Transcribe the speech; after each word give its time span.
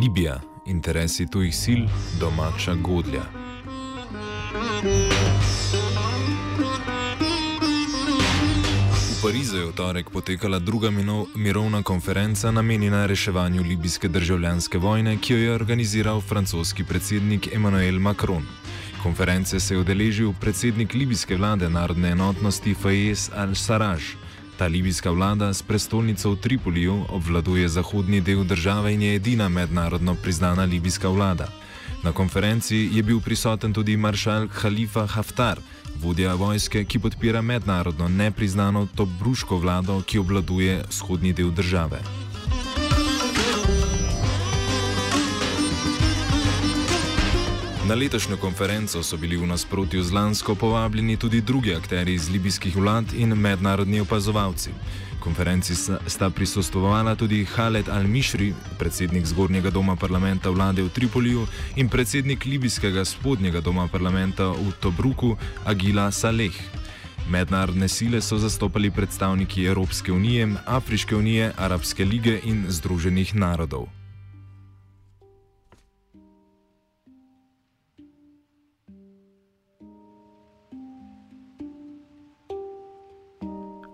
Libija, 0.00 0.40
interesi 0.66 1.26
tujih 1.26 1.56
sil, 1.62 1.80
domača 2.20 2.74
godlja. 2.74 3.20
V 9.10 9.22
Parizu 9.22 9.56
je 9.56 9.66
v 9.66 9.72
torek 9.76 10.10
potekala 10.10 10.58
druga 10.58 10.88
mirovna 11.34 11.82
konferenca 11.82 12.50
namenjena 12.50 13.06
reševanju 13.06 13.62
libijske 13.62 14.08
državljanske 14.08 14.78
vojne, 14.78 15.18
ki 15.20 15.32
jo 15.32 15.38
je 15.38 15.54
organiziral 15.54 16.20
francoski 16.20 16.84
predsednik 16.84 17.48
Emmanuel 17.54 18.00
Macron. 18.00 18.46
Konference 19.02 19.60
se 19.60 19.74
je 19.74 19.80
udeležil 19.80 20.32
predsednik 20.40 20.94
libijske 20.94 21.36
vlade 21.36 21.68
narodne 21.68 22.10
enotnosti 22.10 22.74
Fayez 22.74 23.30
al-Sarraj. 23.36 24.29
Ta 24.60 24.66
libijska 24.66 25.10
vlada 25.10 25.54
s 25.54 25.62
prestolnico 25.62 26.30
v 26.30 26.36
Tripoliju 26.36 27.04
obvladuje 27.08 27.68
zahodni 27.68 28.20
del 28.20 28.44
države 28.44 28.92
in 28.94 29.02
je 29.02 29.14
edina 29.14 29.48
mednarodno 29.48 30.14
priznana 30.14 30.64
libijska 30.64 31.08
vlada. 31.08 31.48
Na 32.04 32.12
konferenci 32.12 32.76
je 32.92 33.02
bil 33.02 33.20
prisoten 33.20 33.72
tudi 33.72 33.96
maršal 33.96 34.48
Khalifa 34.48 35.06
Haftar, 35.06 35.58
vodja 35.96 36.34
vojske, 36.34 36.84
ki 36.84 36.98
podpira 36.98 37.40
mednarodno 37.42 38.08
nepriznano 38.08 38.86
Tobruško 38.94 39.56
vlado, 39.56 40.02
ki 40.06 40.18
obvladuje 40.18 40.82
vzhodni 40.88 41.32
del 41.32 41.50
države. 41.50 42.19
Na 47.90 47.96
letošnjo 47.96 48.36
konferenco 48.36 49.02
so 49.02 49.16
bili 49.16 49.36
v 49.36 49.46
nasprotju 49.50 50.02
z 50.02 50.12
Lansko 50.12 50.54
povabljeni 50.54 51.16
tudi 51.16 51.40
drugi 51.40 51.74
akteri 51.74 52.14
iz 52.14 52.30
libijskih 52.30 52.76
vlad 52.76 53.04
in 53.18 53.34
mednarodni 53.34 54.00
opazovalci. 54.00 54.70
Konferenci 55.20 55.74
sta 56.06 56.30
prisostovala 56.30 57.14
tudi 57.14 57.42
Khaled 57.44 57.88
al-Mishri, 57.88 58.54
predsednik 58.78 59.26
zgornjega 59.26 59.70
doma 59.70 59.96
parlamenta 59.96 60.50
vlade 60.50 60.82
v 60.82 60.88
Tripoliju 60.88 61.46
in 61.76 61.88
predsednik 61.88 62.44
libijskega 62.44 63.04
spodnjega 63.04 63.60
doma 63.60 63.88
parlamenta 63.88 64.54
v 64.54 64.70
Tobruku 64.80 65.36
Agila 65.64 66.10
Saleh. 66.10 66.54
Mednarodne 67.28 67.88
sile 67.88 68.22
so 68.22 68.38
zastopali 68.38 68.90
predstavniki 68.90 69.64
Evropske 69.64 70.12
unije, 70.12 70.48
Afriške 70.66 71.16
unije, 71.16 71.52
Arabske 71.58 72.04
lige 72.04 72.40
in 72.44 72.66
Združenih 72.68 73.34
narodov. 73.34 73.99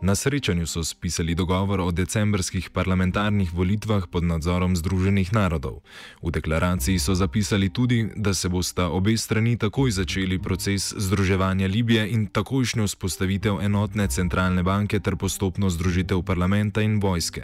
Na 0.07 0.15
srečanju 0.15 0.67
so 0.67 0.85
spisali 0.85 1.35
dogovor 1.35 1.81
o 1.81 1.91
decembrskih 1.91 2.71
parlamentarnih 2.71 3.55
volitvah 3.55 4.07
pod 4.07 4.23
nadzorom 4.23 4.77
Združenih 4.77 5.33
narodov. 5.35 5.83
V 6.23 6.31
deklaraciji 6.31 6.99
so 6.99 7.15
zapisali 7.15 7.69
tudi, 7.69 8.07
da 8.17 8.35
se 8.35 8.49
bosta 8.49 8.87
obe 8.87 9.17
strani 9.17 9.59
takoj 9.59 9.91
začeli 9.91 10.39
proces 10.39 10.95
združevanja 10.97 11.67
Libije 11.67 12.07
in 12.11 12.27
takojšnjo 12.27 12.87
vzpostavitev 12.87 13.59
enotne 13.61 14.07
centralne 14.07 14.63
banke 14.63 15.01
ter 15.01 15.17
postopno 15.17 15.71
združitev 15.71 16.23
parlamenta 16.23 16.87
in 16.87 17.01
vojske. 17.03 17.43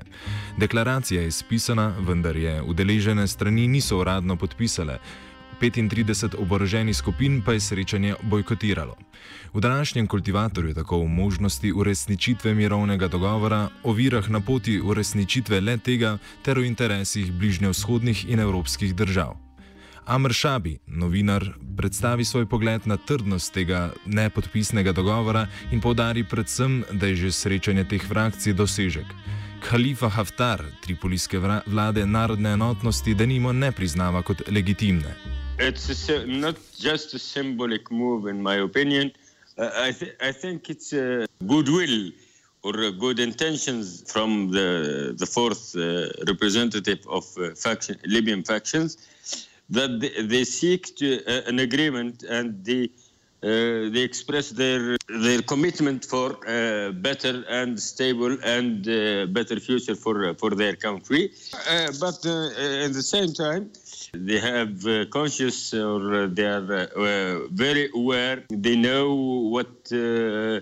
Deklaracija 0.59 1.23
je 1.23 1.31
spisana, 1.31 1.91
vendar 1.99 2.37
je 2.37 2.63
udeležene 2.63 3.27
strani 3.27 3.67
niso 3.67 3.99
uradno 3.99 4.37
podpisale. 4.37 4.99
35 5.63 6.35
oboroženih 6.39 6.97
skupin 6.97 7.43
pa 7.47 7.53
je 7.53 7.61
srečanje 7.61 8.15
bojkotiralo. 8.23 8.97
V 9.55 9.61
današnjem 9.61 10.07
kultivatorju 10.07 10.75
tako 10.75 11.01
o 11.01 11.07
možnosti 11.07 11.73
uresničitve 11.73 12.55
mirovnega 12.55 13.09
dogovora, 13.09 13.69
o 13.83 13.93
virah 13.93 14.31
na 14.31 14.41
poti 14.41 14.81
uresničitve 14.81 15.61
le 15.61 15.79
tega 15.79 16.19
ter 16.43 16.59
o 16.59 16.63
interesih 16.63 17.33
bližnjevzhodnih 17.33 18.25
in 18.29 18.41
evropskih 18.41 18.95
držav. 18.95 19.37
Amr 20.07 20.33
Šabi, 20.33 20.79
novinar, 20.87 21.47
predstavi 21.77 22.25
svoj 22.25 22.47
pogled 22.47 22.87
na 22.87 22.97
trdnost 22.97 23.55
tega 23.55 23.93
nepodpisnega 24.07 24.93
dogovora 24.93 25.47
in 25.71 25.81
povdari 25.81 26.25
predvsem, 26.25 26.85
da 26.93 27.07
je 27.07 27.17
že 27.17 27.33
srečanje 27.33 27.85
teh 27.85 28.03
frakcij 28.09 28.53
dosežek. 28.53 29.07
Khalifa 29.69 30.09
Haftar, 30.09 30.65
tripolijske 30.83 31.39
vlade 31.67 32.07
narodne 32.07 32.53
enotnosti, 32.53 33.15
da 33.15 33.27
nimo 33.27 33.53
ne 33.53 33.73
priznava 33.73 34.23
kot 34.23 34.43
legitimne. 34.51 35.42
It's 35.59 36.09
a, 36.09 36.27
not 36.27 36.57
just 36.79 37.15
a 37.15 37.19
symbolic 37.19 37.91
move, 37.91 38.27
in 38.27 38.43
my 38.43 38.57
opinion. 38.57 39.13
Uh, 39.59 39.71
I, 39.77 39.93
th- 39.93 40.17
I 40.21 40.33
think 40.33 40.71
it's 40.71 40.93
a 40.93 41.27
goodwill 41.47 42.11
or 42.63 42.73
good 42.93 43.19
intentions 43.19 44.11
from 44.11 44.51
the 44.51 45.15
the 45.19 45.27
fourth 45.27 45.77
uh, 45.77 46.09
representative 46.27 47.01
of 47.09 47.25
uh, 47.37 47.55
faction, 47.55 47.97
Libyan 48.07 48.43
factions 48.45 48.91
that 49.69 50.01
they, 50.01 50.23
they 50.23 50.45
seek 50.45 50.97
to, 50.97 51.25
uh, 51.27 51.49
an 51.51 51.59
agreement 51.59 52.23
and 52.23 52.65
they 52.65 52.85
uh, 53.43 53.91
they 53.95 54.03
express 54.11 54.51
their 54.51 54.97
their 55.09 55.43
commitment 55.43 56.05
for 56.05 56.29
uh, 56.49 56.93
better 56.93 57.45
and 57.49 57.79
stable 57.79 58.39
and 58.45 58.85
better 59.35 59.59
future 59.61 59.97
for 59.97 60.35
for 60.35 60.51
their 60.51 60.77
country. 60.77 61.33
but 62.01 62.19
at 62.87 62.93
the 62.99 63.07
same 63.15 63.33
time. 63.33 63.71
They 64.15 64.41
have 64.41 64.87
uh, 64.87 65.07
conscious 65.07 65.73
or 65.73 66.25
uh, 66.25 66.27
they 66.31 66.45
are 66.45 66.71
uh, 66.71 67.01
uh, 67.01 67.49
very 67.51 67.89
aware. 67.95 68.45
They 68.51 68.77
know 68.77 69.15
what 69.15 69.91
uh, 69.91 70.61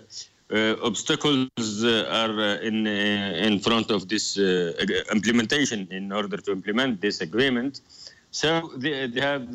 uh 0.52 0.76
obstacles 0.82 1.84
are 1.84 2.36
in 2.62 2.86
in 2.86 3.58
front 3.58 3.90
of 3.90 4.08
this 4.08 4.38
implementation 5.16 5.88
in 5.90 6.12
order 6.12 6.36
to 6.36 6.52
implement 6.52 7.00
this 7.00 7.20
agreement. 7.20 7.80
So 8.30 8.70
they, 8.76 9.08
they 9.08 9.20
have 9.20 9.48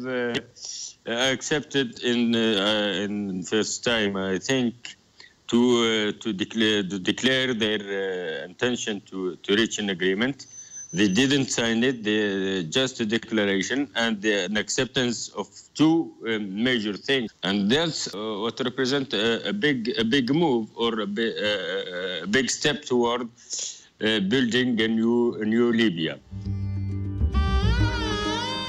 accepted 1.06 2.03
in 2.03 2.36
in 2.36 3.44
first 3.44 3.86
time, 3.86 4.18
I 4.18 4.40
think, 4.40 4.98
to 5.48 6.12
to 6.12 6.34
declare 6.34 6.84
to 6.84 7.00
declare 7.00 7.53
their 7.53 8.44
intention 8.44 9.02
to 9.09 9.38
to 9.38 9.56
reach 9.56 9.80
an 9.80 9.90
agreement. 9.90 10.48
They 10.96 11.09
didn't 11.09 11.50
sign 11.52 11.84
it, 11.84 12.03
they, 12.08 12.64
just 12.64 13.02
a 13.02 13.06
declaration 13.06 13.90
and 13.96 14.22
the, 14.22 14.46
an 14.46 14.56
acceptance 14.56 15.28
of 15.36 15.47
two 15.74 16.14
um, 16.26 16.64
major 16.64 16.96
things. 16.96 17.32
And 17.44 17.70
that's 17.70 18.08
uh, 18.16 18.18
what 18.44 18.56
represents 18.64 19.14
a, 19.14 19.50
a, 19.50 19.53
big, 19.53 19.92
a 19.97 20.06
big 20.06 20.34
move 20.34 20.70
or 20.76 21.02
a, 21.02 21.08
bi 21.08 21.24
uh, 21.24 22.24
a 22.24 22.28
big 22.28 22.50
step 22.50 22.86
toward 22.86 23.24
uh, 23.28 24.20
building 24.32 24.80
a 24.80 24.88
new, 24.88 25.36
a 25.42 25.46
new 25.46 25.68
Libya. 25.74 26.16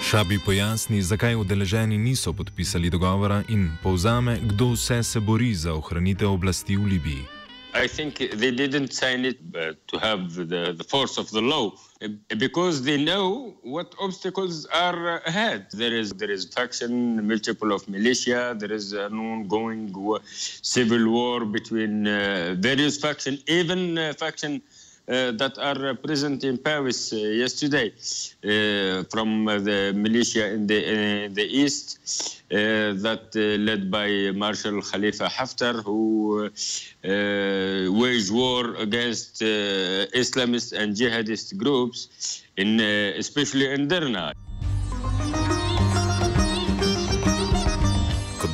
Šabi 0.02 0.38
pojasni, 0.38 1.02
zakaj 1.02 1.34
udeleženi 1.34 1.98
niso 1.98 2.32
podpisali 2.32 2.90
dogovora 2.90 3.42
in 3.48 3.70
povzame, 3.82 4.38
kdo 4.42 4.74
vse 4.74 5.02
se 5.02 5.20
bori 5.20 5.54
za 5.54 5.74
ohranitev 5.74 6.30
oblasti 6.30 6.76
v 6.76 6.84
Libiji. 6.84 7.35
I 7.84 7.86
think 7.86 8.12
they 8.42 8.52
didn't 8.62 8.92
sign 8.94 9.26
it 9.26 9.38
uh, 9.54 9.72
to 9.90 9.98
have 9.98 10.34
the, 10.34 10.74
the 10.80 10.84
force 10.84 11.18
of 11.18 11.30
the 11.30 11.42
law 11.42 11.66
uh, 12.02 12.08
because 12.38 12.82
they 12.82 12.96
know 13.10 13.54
what 13.62 13.94
obstacles 14.00 14.64
are 14.66 15.18
ahead. 15.30 15.66
There 15.72 15.94
is 15.94 16.08
there 16.12 16.30
is 16.30 16.42
faction, 16.46 16.92
multiple 17.32 17.72
of 17.76 17.86
militia. 17.96 18.56
There 18.58 18.72
is 18.72 18.86
an 18.94 19.18
ongoing 19.32 19.92
war, 19.92 20.20
civil 20.76 21.04
war 21.18 21.44
between 21.44 22.06
uh, 22.06 22.56
various 22.58 22.96
factions, 22.98 23.38
even 23.46 23.98
uh, 23.98 24.14
faction 24.24 24.62
that 25.06 25.56
are 25.58 25.94
present 25.94 26.42
in 26.44 26.58
Paris 26.58 27.12
uh, 27.12 27.16
yesterday 27.16 27.92
uh, 28.44 29.04
from 29.04 29.46
uh, 29.46 29.58
the 29.58 29.92
militia 29.94 30.48
in 30.52 30.66
the, 30.66 30.80
uh, 30.82 31.28
the 31.32 31.44
east 31.44 32.42
uh, 32.50 32.56
that 33.04 33.34
led 33.34 33.90
by 33.90 34.30
Marshal 34.34 34.82
Khalifa 34.82 35.26
Haftar 35.26 35.82
who 35.84 36.50
waged 38.00 38.32
war 38.32 38.74
against 38.76 39.42
Islamist 39.42 40.72
and 40.72 40.96
jihadist 40.96 41.56
groups 41.56 42.42
in 42.56 42.80
especially 42.80 43.72
in 43.72 43.88
Derna. 43.88 44.32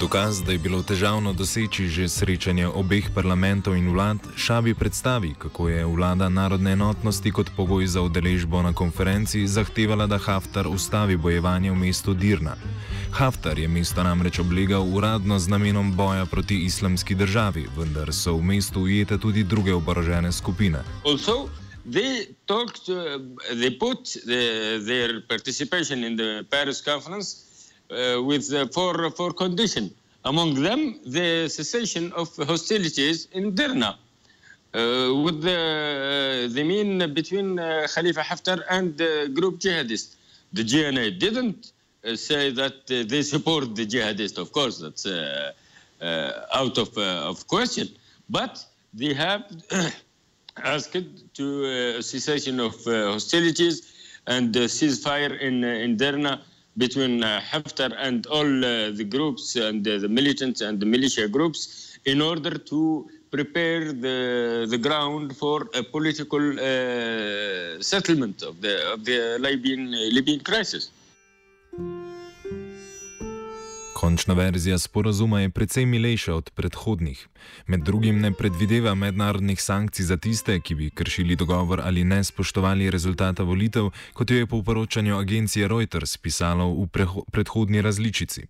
Dokaz, 0.02 0.42
da 0.42 0.52
je 0.52 0.58
bilo 0.58 0.82
težavno 0.82 1.32
doseči 1.32 1.86
že 1.86 2.08
srečanje 2.08 2.66
obeh 2.66 3.06
parlamentov 3.14 3.76
in 3.78 3.86
vlad, 3.94 4.18
Šabi 4.36 4.74
predstavi, 4.74 5.34
kako 5.38 5.68
je 5.68 5.84
vlada 5.86 6.28
narodne 6.28 6.72
enotnosti 6.72 7.30
kot 7.30 7.52
pogoj 7.56 7.86
za 7.86 8.02
udeležbo 8.02 8.62
na 8.62 8.72
konferenci 8.74 9.46
zahtevala, 9.46 10.06
da 10.10 10.18
Haftar 10.18 10.66
ustavi 10.66 11.16
bojevanje 11.16 11.70
v 11.70 11.76
mestu 11.76 12.14
Dirna. 12.14 12.56
Haftar 13.14 13.58
je 13.58 13.68
mesto 13.68 14.02
namreč 14.02 14.42
oblegal 14.42 14.82
uradno 14.82 15.38
z 15.38 15.48
namenom 15.48 15.94
boja 15.94 16.26
proti 16.26 16.64
islamski 16.66 17.14
državi, 17.14 17.68
vendar 17.78 18.10
so 18.12 18.34
v 18.34 18.42
mestu 18.42 18.82
ujete 18.82 19.18
tudi 19.18 19.44
druge 19.44 19.74
oborožene 19.74 20.32
skupine. 20.32 20.82
Also, 21.06 21.48
They 21.82 22.36
talked, 22.46 22.88
uh, 22.88 23.18
they 23.58 23.70
put 23.70 24.04
the, 24.26 24.78
their 24.86 25.20
participation 25.26 26.04
in 26.04 26.16
the 26.16 26.46
Paris 26.50 26.80
conference 26.80 27.51
with 28.22 28.52
uh, 28.52 28.66
four, 28.68 29.10
four 29.10 29.32
conditions. 29.32 29.92
Among 30.24 30.54
them, 30.54 31.00
the 31.04 31.48
cessation 31.48 32.12
of 32.12 32.34
hostilities 32.36 33.28
in 33.32 33.54
Derna. 33.54 33.98
Uh, 34.74 35.12
with 35.22 35.42
the, 35.42 36.48
uh, 36.48 36.54
the 36.54 36.64
mean 36.64 37.12
between 37.12 37.58
uh, 37.58 37.86
Khalifa 37.94 38.20
Haftar 38.22 38.62
and 38.70 38.96
the 38.96 39.30
group 39.34 39.58
jihadists. 39.58 40.14
The 40.54 40.64
GNA 40.64 41.18
didn't 41.18 41.72
uh, 42.04 42.16
say 42.16 42.50
that 42.52 42.76
uh, 42.90 43.04
they 43.06 43.20
support 43.20 43.76
the 43.76 43.84
jihadists, 43.84 44.38
of 44.38 44.50
course, 44.50 44.78
that's 44.78 45.04
uh, 45.04 45.52
out 46.54 46.78
of, 46.78 46.96
of 46.96 47.46
question. 47.48 47.88
But 48.30 48.64
they 48.94 49.12
have 49.12 49.44
asked 50.56 50.96
to 51.34 51.64
a 51.98 52.02
cessation 52.02 52.58
of 52.58 52.74
hostilities 52.84 53.92
and 54.26 54.54
ceasefire 54.54 55.38
in, 55.38 55.64
in 55.64 55.98
Derna 55.98 56.40
between 56.76 57.22
uh, 57.22 57.40
Haftar 57.40 57.94
and 57.98 58.26
all 58.26 58.64
uh, 58.64 58.90
the 58.90 59.04
groups 59.04 59.56
and 59.56 59.86
uh, 59.86 59.98
the 59.98 60.08
militants 60.08 60.60
and 60.60 60.80
the 60.80 60.86
militia 60.86 61.28
groups 61.28 61.98
in 62.04 62.20
order 62.20 62.56
to 62.56 63.08
prepare 63.30 63.92
the, 63.92 64.66
the 64.68 64.78
ground 64.78 65.36
for 65.36 65.68
a 65.74 65.82
political 65.82 66.44
uh, 66.58 67.80
settlement 67.80 68.42
of 68.42 68.60
the, 68.60 68.92
of 68.92 69.04
the 69.04 69.38
Libyan, 69.40 69.90
Libyan 69.90 70.40
crisis. 70.40 70.90
Končna 74.02 74.34
verzija 74.34 74.78
sporazuma 74.78 75.40
je 75.40 75.50
precej 75.50 75.86
milejša 75.86 76.34
od 76.34 76.50
predhodnih. 76.50 77.28
Med 77.66 77.80
drugim 77.80 78.18
ne 78.20 78.32
predvideva 78.32 78.94
mednarodnih 78.94 79.62
sankcij 79.62 80.04
za 80.04 80.16
tiste, 80.16 80.60
ki 80.60 80.74
bi 80.74 80.90
kršili 80.90 81.36
dogovor 81.36 81.80
ali 81.84 82.04
ne 82.04 82.24
spoštovali 82.24 82.90
rezultata 82.90 83.42
volitev, 83.42 83.90
kot 84.12 84.30
jo 84.30 84.36
je 84.36 84.46
po 84.46 84.62
poročanju 84.62 85.16
agencije 85.18 85.68
Reuters 85.68 86.16
pisalo 86.16 86.66
v 86.74 86.88
predhodni 87.32 87.82
različici. 87.82 88.42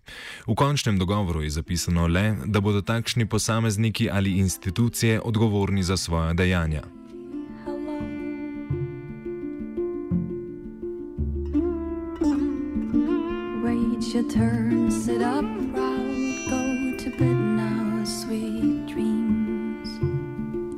V 0.47 0.55
končnem 0.55 0.97
dogovoru 0.97 1.43
je 1.43 1.49
zapisano 1.49 2.07
le, 2.07 2.35
da 2.45 2.59
bodo 2.59 2.81
takšni 2.81 3.29
posamezniki 3.29 4.09
ali 4.09 4.37
institucije 4.39 5.21
odgovorni 5.21 5.83
za 5.83 5.97
svoje 5.97 6.33
dejanja. 6.33 7.02
Your 14.11 14.23
turn, 14.23 14.91
sit 14.91 15.21
up 15.21 15.45
proud, 15.71 16.49
go 16.49 16.97
to 16.97 17.09
bed 17.17 17.37
now, 17.55 18.03
sweet 18.03 18.85
dreams. 18.85 19.89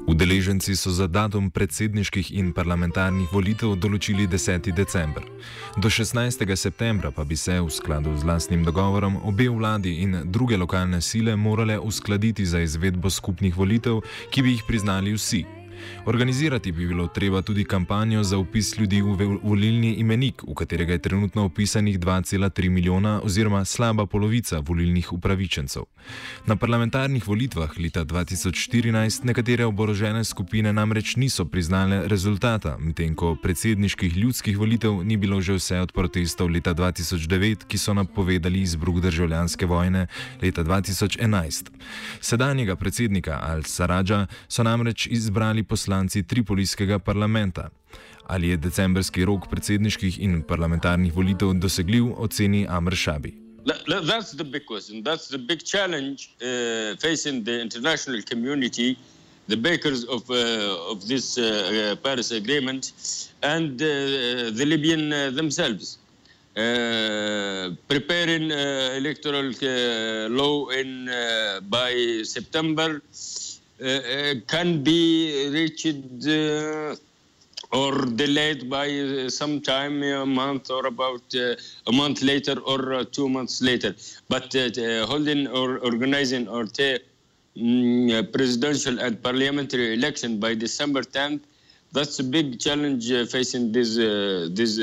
Udeleženci 0.07 0.75
so 0.75 0.91
za 0.91 1.07
datum 1.07 1.49
predsedniških 1.49 2.31
in 2.37 2.53
parlamentarnih 2.53 3.31
volitev 3.33 3.73
določili 3.81 4.27
10. 4.27 4.69
december. 4.75 5.25
Do 5.81 5.89
16. 5.89 6.45
septembra 6.55 7.11
pa 7.11 7.25
bi 7.25 7.35
se 7.35 7.57
v 7.57 7.69
skladu 7.71 8.13
z 8.17 8.23
lastnim 8.23 8.63
dogovorom 8.63 9.17
obe 9.25 9.49
vladi 9.49 10.01
in 10.05 10.21
druge 10.31 10.57
lokalne 10.57 11.01
sile 11.01 11.35
morale 11.35 11.79
uskladiti 11.79 12.45
za 12.45 12.61
izvedbo 12.61 13.09
skupnih 13.09 13.57
volitev, 13.57 14.03
ki 14.29 14.41
bi 14.41 14.53
jih 14.53 14.63
priznali 14.67 15.17
vsi. 15.17 15.64
Organizirati 16.05 16.71
bi 16.71 16.87
bilo 16.87 17.07
treba 17.07 17.41
tudi 17.41 17.63
kampanjo 17.63 18.23
za 18.23 18.37
upis 18.37 18.77
ljudi 18.77 19.01
v 19.01 19.39
volilni 19.43 19.93
imenik, 19.93 20.43
v 20.47 20.53
katerega 20.53 20.93
je 20.93 20.99
trenutno 20.99 21.45
upisanih 21.45 21.99
2,3 21.99 22.69
milijona 22.69 23.21
oziroma 23.23 23.65
slaba 23.65 24.05
polovica 24.05 24.59
volilnih 24.59 25.13
upravičencev. 25.13 25.83
Na 26.45 26.55
parlamentarnih 26.55 27.27
volitvah 27.27 27.69
leta 27.79 28.05
2014 28.05 29.25
nekatere 29.25 29.65
oborožene 29.65 30.23
skupine 30.23 30.73
namreč 30.73 31.15
niso 31.15 31.45
priznale 31.45 32.07
rezultata, 32.07 32.77
medtem 32.79 33.15
ko 33.15 33.35
predsedniških 33.35 34.17
ljudskih 34.17 34.57
volitev 34.57 35.03
ni 35.03 35.17
bilo 35.17 35.41
že 35.41 35.57
vse 35.57 35.79
od 35.79 35.91
protestov 35.91 36.49
leta 36.49 36.73
2009, 36.73 37.65
ki 37.67 37.77
so 37.77 37.93
napovedali 37.93 38.61
izbruh 38.61 39.01
državljanske 39.01 39.65
vojne 39.65 40.07
leta 40.41 40.63
2011. 40.63 41.69
Sedanjega 42.21 42.75
predsednika 42.75 43.41
Al-Saradža 43.41 44.25
so 44.47 44.63
namreč 44.63 45.07
izbrali 45.07 45.63
poslanci 45.65 46.23
Tripolijskega 46.23 46.99
parlamenta. 46.99 47.69
Ali 48.27 48.49
je 48.49 48.57
decembrski 48.57 49.25
rok 49.25 49.49
predsedniških 49.49 50.19
in 50.19 50.43
parlamentarnih 50.43 51.13
volitev 51.13 51.53
dosegljiv, 51.53 52.13
oceni 52.17 52.65
Amr 52.69 52.95
Šabi. 52.95 53.45
That's 53.65 54.31
the 54.31 54.43
big 54.43 54.65
question. 54.65 55.03
That's 55.03 55.27
the 55.27 55.37
big 55.37 55.63
challenge 55.63 56.29
uh, 56.41 56.95
facing 57.01 57.43
the 57.43 57.61
international 57.61 58.21
community, 58.21 58.97
the 59.47 59.57
bakers 59.57 60.03
of, 60.05 60.29
uh, 60.29 60.91
of 60.91 61.07
this 61.07 61.37
uh, 61.37 61.43
uh 61.43 61.95
Paris 62.03 62.31
Agreement, 62.31 62.93
and 63.41 63.81
uh, 63.81 63.87
the 64.57 64.65
Libyan 64.65 65.13
uh, 65.13 65.31
themselves. 65.31 65.97
Uh, 66.55 67.75
preparing 67.89 68.49
uh, 68.49 68.95
electoral 68.95 69.49
uh, 69.49 70.29
law 70.29 70.69
in 70.69 71.09
uh, 71.09 71.59
by 71.67 72.21
September 72.23 73.01
uh, 73.01 73.44
Uh, 73.81 73.87
uh, 73.87 74.33
can 74.47 74.81
be 74.85 75.49
reached 75.51 75.85
uh, 76.25 76.95
or 77.73 78.05
delayed 78.15 78.69
by 78.69 78.87
uh, 78.89 79.29
some 79.29 79.59
time, 79.59 80.01
a 80.01 80.25
month 80.25 80.71
or 80.71 80.85
about 80.87 81.21
a 81.35 81.91
month 81.91 82.21
later 82.21 82.57
or 82.61 83.03
two 83.03 83.27
months 83.27 83.61
later. 83.61 83.93
But 84.29 84.53
holding 85.09 85.47
or 85.47 85.79
organizing 85.79 86.47
or 86.47 86.63
mm, 87.57 88.31
presidential 88.31 88.97
and 88.99 89.21
parliamentary 89.21 89.93
election 89.93 90.39
by 90.39 90.55
December 90.55 91.01
10th, 91.01 91.41
that's 91.91 92.19
a 92.19 92.23
big 92.23 92.61
challenge 92.61 93.11
facing 93.29 93.73
these, 93.73 93.97
these 94.55 94.79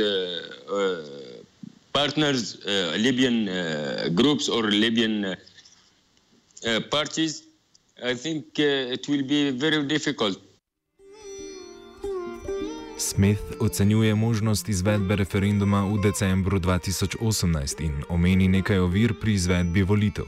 partners, 1.94 2.62
Libyan 2.66 4.14
groups 4.14 4.50
or 4.50 4.64
Libyan 4.64 5.34
parties. 6.90 7.44
I 8.04 8.14
think 8.14 8.44
uh, 8.58 8.94
it 8.96 9.08
will 9.08 9.22
be 9.22 9.50
very 9.50 9.86
difficult. 9.86 10.36
Smith 12.98 13.42
ocenjuje 13.60 14.14
možnost 14.14 14.68
izvedbe 14.68 15.16
referenduma 15.16 15.84
v 15.84 16.02
decembru 16.02 16.58
2018 16.58 17.84
in 17.84 18.04
omeni 18.08 18.48
nekaj 18.48 18.78
ovir 18.78 19.14
pri 19.20 19.32
izvedbi 19.32 19.82
volitev. 19.82 20.24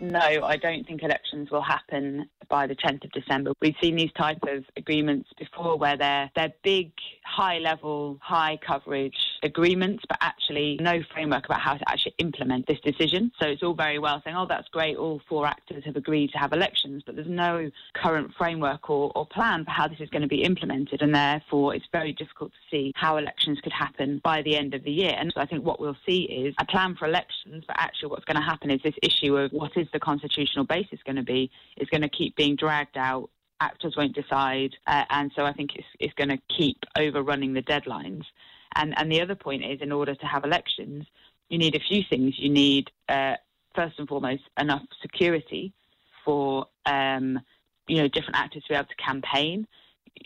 No, 0.00 0.18
I 0.52 0.56
don't 0.56 0.86
think 0.86 1.02
elections 1.02 1.50
will 1.50 1.62
happen 1.62 2.28
by 2.48 2.66
the 2.66 2.74
10th 2.74 3.04
of 3.04 3.10
December. 3.12 3.52
We've 3.60 3.80
seen 3.82 3.96
these 3.96 4.12
type 4.12 4.42
of 4.56 4.64
agreements 4.76 5.28
before 5.38 5.78
where 5.78 5.96
they're, 5.96 6.30
they're 6.34 6.54
big, 6.64 6.90
high 7.24 7.58
level, 7.58 8.18
high 8.20 8.58
coverage 8.66 9.20
agreements, 9.42 10.04
but 10.08 10.18
actually 10.20 10.78
no 10.80 11.02
framework 11.12 11.44
about 11.46 11.60
how 11.60 11.74
to 11.74 11.88
actually 11.88 12.14
implement 12.18 12.66
this 12.66 12.80
decision. 12.80 13.32
So 13.40 13.48
it's 13.48 13.62
all 13.62 13.74
very 13.74 13.98
well 13.98 14.20
saying, 14.24 14.36
oh, 14.36 14.46
that's 14.48 14.68
great, 14.68 14.96
all 14.96 15.20
four 15.28 15.46
actors 15.46 15.84
have 15.84 15.96
agreed 15.96 16.30
to 16.32 16.38
have 16.38 16.52
elections, 16.52 17.02
but 17.04 17.16
there's 17.16 17.28
no 17.28 17.70
current 17.94 18.32
framework 18.36 18.88
or, 18.90 19.12
or 19.14 19.26
plan 19.26 19.64
for 19.64 19.70
how 19.70 19.88
this 19.88 20.00
is 20.00 20.08
going 20.10 20.22
to 20.22 20.28
be 20.28 20.42
implemented. 20.42 21.02
And 21.02 21.14
therefore, 21.14 21.74
it's 21.74 21.86
very 21.92 22.12
difficult 22.12 22.52
to 22.52 22.58
see 22.70 22.92
how 22.94 23.16
elections 23.16 23.58
could 23.62 23.72
happen 23.72 24.20
by 24.24 24.42
the 24.42 24.56
end 24.56 24.74
of 24.74 24.84
the 24.84 24.92
year. 24.92 25.14
And 25.16 25.32
so 25.34 25.40
I 25.40 25.46
think 25.46 25.64
what 25.64 25.80
we'll 25.80 25.96
see 26.06 26.22
is 26.22 26.54
a 26.58 26.64
plan 26.64 26.96
for 26.96 27.06
elections, 27.06 27.64
but 27.66 27.76
actually 27.78 28.10
what's 28.10 28.24
going 28.24 28.36
to 28.36 28.42
happen 28.42 28.70
is 28.70 28.80
this 28.82 28.94
issue 29.02 29.36
of 29.36 29.50
what 29.52 29.76
is 29.76 29.88
the 29.92 30.00
constitutional 30.00 30.64
basis 30.64 31.00
going 31.04 31.16
to 31.16 31.22
be 31.22 31.50
is 31.76 31.88
going 31.88 32.02
to 32.02 32.08
keep 32.08 32.36
being 32.36 32.56
dragged 32.56 32.96
out 32.96 33.30
actors 33.62 33.94
won't 33.96 34.14
decide, 34.14 34.74
uh, 34.88 35.04
and 35.10 35.30
so 35.36 35.44
I 35.44 35.52
think 35.52 35.76
it's, 35.76 35.86
it's 36.00 36.14
going 36.14 36.30
to 36.30 36.38
keep 36.56 36.78
overrunning 36.98 37.52
the 37.52 37.62
deadlines. 37.62 38.24
And, 38.74 38.96
and 38.98 39.10
the 39.10 39.20
other 39.20 39.34
point 39.34 39.64
is, 39.64 39.80
in 39.80 39.92
order 39.92 40.14
to 40.14 40.26
have 40.26 40.44
elections, 40.44 41.06
you 41.48 41.58
need 41.58 41.74
a 41.74 41.80
few 41.80 42.02
things. 42.08 42.38
You 42.38 42.48
need, 42.48 42.90
uh, 43.08 43.36
first 43.74 43.98
and 43.98 44.08
foremost, 44.08 44.42
enough 44.58 44.82
security 45.00 45.72
for 46.24 46.66
um, 46.86 47.40
you 47.88 47.96
know 47.98 48.08
different 48.08 48.36
actors 48.36 48.62
to 48.64 48.68
be 48.70 48.74
able 48.74 48.86
to 48.86 48.94
campaign. 48.96 49.66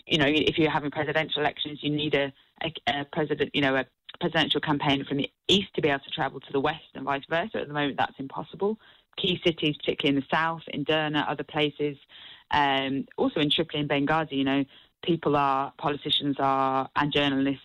you 0.05 0.17
know, 0.17 0.27
if 0.27 0.57
you're 0.57 0.71
having 0.71 0.91
presidential 0.91 1.41
elections, 1.41 1.79
you 1.81 1.89
need 1.89 2.13
a, 2.15 2.31
a, 2.63 2.73
a 2.87 3.05
president, 3.05 3.51
you 3.53 3.61
know, 3.61 3.75
a 3.75 3.85
presidential 4.19 4.61
campaign 4.61 5.05
from 5.05 5.17
the 5.17 5.29
east 5.47 5.73
to 5.75 5.81
be 5.81 5.89
able 5.89 5.99
to 5.99 6.11
travel 6.11 6.39
to 6.39 6.51
the 6.51 6.59
west 6.59 6.85
and 6.93 7.05
vice 7.05 7.23
versa. 7.29 7.59
At 7.59 7.67
the 7.67 7.73
moment, 7.73 7.97
that's 7.97 8.19
impossible. 8.19 8.77
Key 9.17 9.39
cities, 9.43 9.75
particularly 9.77 10.17
in 10.17 10.21
the 10.21 10.35
south, 10.35 10.61
in 10.67 10.83
Derna, 10.83 11.25
other 11.27 11.43
places, 11.43 11.97
um, 12.51 13.05
also 13.17 13.39
in 13.39 13.49
Tripoli 13.49 13.81
and 13.81 13.89
Benghazi, 13.89 14.33
you 14.33 14.43
know, 14.43 14.63
people 15.03 15.35
are, 15.35 15.73
politicians 15.77 16.37
are, 16.39 16.89
and 16.95 17.11
journalists 17.11 17.63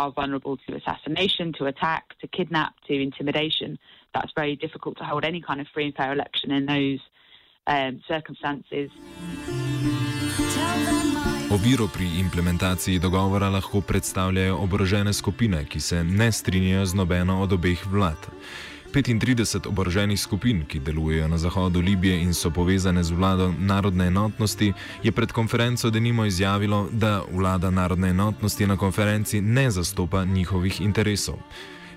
are 0.00 0.12
vulnerable 0.20 0.56
to 0.64 0.70
assassination, 0.80 1.46
to 1.58 1.64
attack, 1.72 2.04
to 2.20 2.26
kidnap, 2.36 2.72
to 2.86 2.92
intimidation. 3.08 3.70
That's 4.14 4.32
very 4.40 4.54
difficult 4.64 4.94
to 5.00 5.04
hold 5.10 5.24
any 5.24 5.40
kind 5.48 5.60
of 5.60 5.66
free 5.74 5.86
and 5.88 5.94
fair 6.00 6.12
election 6.18 6.48
in 6.58 6.62
those 6.74 7.00
um, 7.66 7.92
circumstances. 8.12 8.88
Oviro 11.50 11.86
pri 11.94 12.06
implementaciji 12.20 12.98
dogovora 12.98 13.48
lahko 13.48 13.80
predstavljajo 13.80 14.56
oborožene 14.56 15.12
skupine, 15.12 15.64
ki 15.64 15.80
se 15.80 16.04
ne 16.04 16.32
strinjajo 16.32 16.86
z 16.86 16.94
nobeno 16.94 17.42
od 17.42 17.52
obeh 17.52 17.86
vlad. 17.86 18.28
35 18.92 19.68
oboroženih 19.68 20.20
skupin, 20.20 20.64
ki 20.66 20.80
delujejo 20.80 21.28
na 21.28 21.38
zahodu 21.38 21.80
Libije 21.80 22.22
in 22.22 22.34
so 22.34 22.50
povezane 22.50 23.02
z 23.02 23.10
vlado 23.10 23.52
narodne 23.58 24.06
enotnosti, 24.06 24.72
je 25.02 25.12
pred 25.12 25.32
konferenco 25.32 25.90
denimo 25.90 26.24
izjavilo, 26.24 26.88
da 26.92 27.22
vlada 27.32 27.70
narodne 27.70 28.08
enotnosti 28.08 28.66
na 28.66 28.76
konferenci 28.76 29.40
ne 29.40 29.70
zastopa 29.70 30.24
njihovih 30.24 30.80
interesov. 30.80 31.38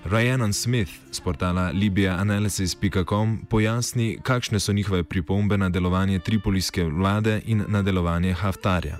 Ryan 0.04 0.52
Smith 0.52 0.92
z 1.10 1.20
portala 1.20 1.72
LibiaAnalysis.com 1.72 3.46
pojasni, 3.50 4.18
kakšne 4.22 4.60
so 4.60 4.72
njihove 4.72 5.04
pripombe 5.04 5.56
na 5.56 5.68
delovanje 5.68 6.18
tripolijske 6.18 6.84
vlade 6.84 7.40
in 7.46 7.64
na 7.68 7.82
delovanje 7.82 8.32
Haftarja. 8.32 8.96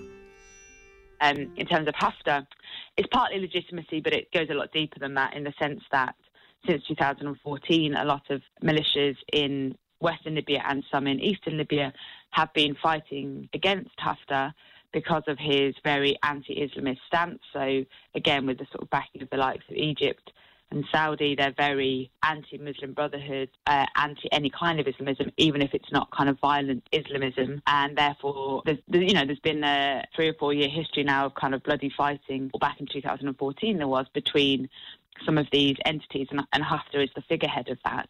Um, 1.20 1.36
in 1.56 1.66
terms 1.66 1.88
of 1.88 1.94
Haftar, 1.94 2.42
it's 2.96 3.08
partly 3.12 3.38
legitimacy, 3.40 4.00
but 4.00 4.12
it 4.12 4.32
goes 4.32 4.48
a 4.50 4.54
lot 4.54 4.72
deeper 4.72 4.98
than 4.98 5.14
that 5.14 5.36
in 5.36 5.44
the 5.44 5.52
sense 5.58 5.80
that 5.90 6.14
since 6.66 6.82
2014, 6.86 7.94
a 7.94 8.04
lot 8.04 8.22
of 8.30 8.42
militias 8.62 9.16
in 9.32 9.76
western 10.00 10.34
Libya 10.34 10.62
and 10.68 10.84
some 10.92 11.06
in 11.06 11.20
eastern 11.20 11.56
Libya 11.56 11.92
have 12.30 12.52
been 12.52 12.76
fighting 12.82 13.48
against 13.54 13.96
Haftar 13.98 14.52
because 14.92 15.24
of 15.26 15.38
his 15.38 15.74
very 15.82 16.16
anti 16.22 16.54
Islamist 16.54 16.98
stance. 17.06 17.40
So, 17.52 17.84
again, 18.14 18.46
with 18.46 18.58
the 18.58 18.66
sort 18.66 18.82
of 18.82 18.90
backing 18.90 19.22
of 19.22 19.30
the 19.30 19.36
likes 19.36 19.64
of 19.68 19.76
Egypt 19.76 20.32
and 20.70 20.84
Saudi, 20.90 21.34
they're 21.34 21.54
very 21.56 22.10
anti 22.22 22.58
Muslim 22.58 22.92
Brotherhood, 22.92 23.50
uh, 23.66 23.86
anti 23.96 24.28
any 24.32 24.50
kind 24.50 24.80
of 24.80 24.86
Islamism, 24.86 25.32
even 25.36 25.62
if 25.62 25.74
it's 25.74 25.90
not 25.92 26.10
kind 26.10 26.28
of 26.28 26.38
violent 26.38 26.88
Islamism. 26.92 27.60
And 27.66 27.96
therefore, 27.96 28.62
there's, 28.64 28.78
you 28.88 29.14
know, 29.14 29.26
there's 29.26 29.40
been 29.40 29.64
a 29.64 30.04
three 30.14 30.28
or 30.28 30.34
four 30.34 30.54
year 30.54 30.68
history 30.68 31.02
now 31.02 31.26
of 31.26 31.34
kind 31.34 31.54
of 31.54 31.62
bloody 31.62 31.92
fighting. 31.96 32.50
Back 32.60 32.80
in 32.80 32.86
2014, 32.86 33.78
there 33.78 33.88
was 33.88 34.06
between 34.14 34.68
some 35.24 35.38
of 35.38 35.46
these 35.52 35.76
entities, 35.84 36.28
and, 36.30 36.40
and 36.52 36.64
Haftar 36.64 37.02
is 37.02 37.10
the 37.14 37.22
figurehead 37.28 37.68
of 37.68 37.78
that. 37.84 38.08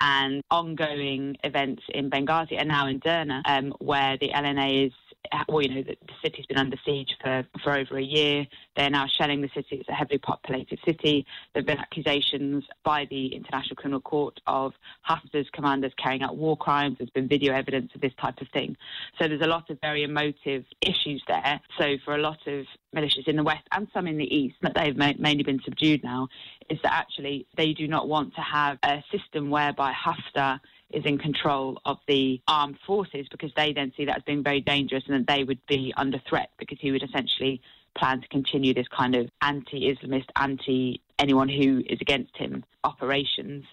And 0.00 0.42
ongoing 0.50 1.36
events 1.42 1.82
in 1.88 2.08
Benghazi 2.08 2.56
and 2.56 2.68
now 2.68 2.86
in 2.86 3.00
Derna, 3.00 3.42
um, 3.46 3.74
where 3.80 4.16
the 4.18 4.28
LNA 4.28 4.86
is 4.86 4.92
Uh, 5.30 5.44
well, 5.48 5.62
you 5.62 5.74
know, 5.74 5.82
the, 5.82 5.96
city's 6.22 6.46
been 6.46 6.58
under 6.58 6.76
siege 6.84 7.14
for, 7.22 7.44
for 7.62 7.76
over 7.76 7.98
a 7.98 8.02
year. 8.02 8.46
They're 8.76 8.90
now 8.90 9.06
shelling 9.06 9.40
the 9.40 9.50
city. 9.54 9.76
It's 9.76 9.88
a 9.88 9.92
heavily 9.92 10.18
populated 10.18 10.78
city. 10.84 11.26
There 11.52 11.60
have 11.60 11.66
been 11.66 11.78
accusations 11.78 12.64
by 12.84 13.06
the 13.10 13.34
International 13.34 13.76
Criminal 13.76 14.00
Court 14.00 14.40
of 14.46 14.72
Haftar's 15.08 15.48
commanders 15.52 15.92
carrying 16.02 16.22
out 16.22 16.36
war 16.36 16.56
crimes. 16.56 16.96
There's 16.98 17.10
been 17.10 17.28
video 17.28 17.52
evidence 17.52 17.92
of 17.94 18.00
this 18.00 18.12
type 18.20 18.40
of 18.40 18.48
thing. 18.48 18.76
So 19.18 19.28
there's 19.28 19.42
a 19.42 19.46
lot 19.46 19.70
of 19.70 19.78
very 19.80 20.02
emotive 20.02 20.64
issues 20.80 21.22
there. 21.28 21.60
So 21.78 21.96
for 22.04 22.14
a 22.14 22.18
lot 22.18 22.38
of 22.46 22.66
militias 22.94 23.28
in 23.28 23.36
the 23.36 23.44
west 23.44 23.66
and 23.72 23.86
some 23.92 24.06
in 24.06 24.16
the 24.16 24.34
east, 24.34 24.56
that 24.62 24.74
they've 24.74 24.96
ma- 24.96 25.12
mainly 25.18 25.44
been 25.44 25.60
subdued 25.64 26.02
now, 26.02 26.28
is 26.70 26.78
that 26.82 26.92
actually 26.92 27.46
they 27.56 27.72
do 27.72 27.86
not 27.86 28.08
want 28.08 28.34
to 28.34 28.40
have 28.40 28.78
a 28.82 29.02
system 29.12 29.50
whereby 29.50 29.92
Haftar 29.92 30.60
is 30.90 31.04
in 31.04 31.18
control 31.18 31.80
of 31.84 31.98
the 32.08 32.40
armed 32.48 32.78
forces 32.86 33.26
because 33.30 33.52
they 33.56 33.72
then 33.72 33.92
see 33.96 34.04
that 34.06 34.18
as 34.18 34.22
being 34.24 34.42
very 34.42 34.60
dangerous 34.60 35.04
and 35.06 35.26
that 35.26 35.32
they 35.32 35.44
would 35.44 35.60
be 35.66 35.92
under 35.96 36.20
threat 36.28 36.50
because 36.58 36.78
he 36.80 36.90
would 36.90 37.02
essentially 37.02 37.60
plan 37.96 38.20
to 38.20 38.28
continue 38.28 38.72
this 38.72 38.88
kind 38.88 39.14
of 39.14 39.28
anti 39.42 39.92
Islamist, 39.92 40.26
anti 40.36 41.00
anyone 41.18 41.48
who 41.48 41.82
is 41.86 41.98
against 42.00 42.36
him 42.36 42.64
operations. 42.84 43.64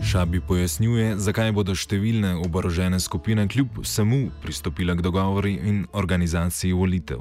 Šabi 0.00 0.40
pojasnjuje, 0.40 1.18
zakaj 1.20 1.50
bodo 1.52 1.74
številne 1.76 2.32
oborožene 2.40 2.96
skupine 3.04 3.44
kljub 3.52 3.82
vsemu 3.84 4.30
pristopile 4.40 4.96
k 4.96 5.04
dogovoru 5.04 5.52
in 5.52 5.84
organizaciji 5.92 6.72
volitev. 6.72 7.20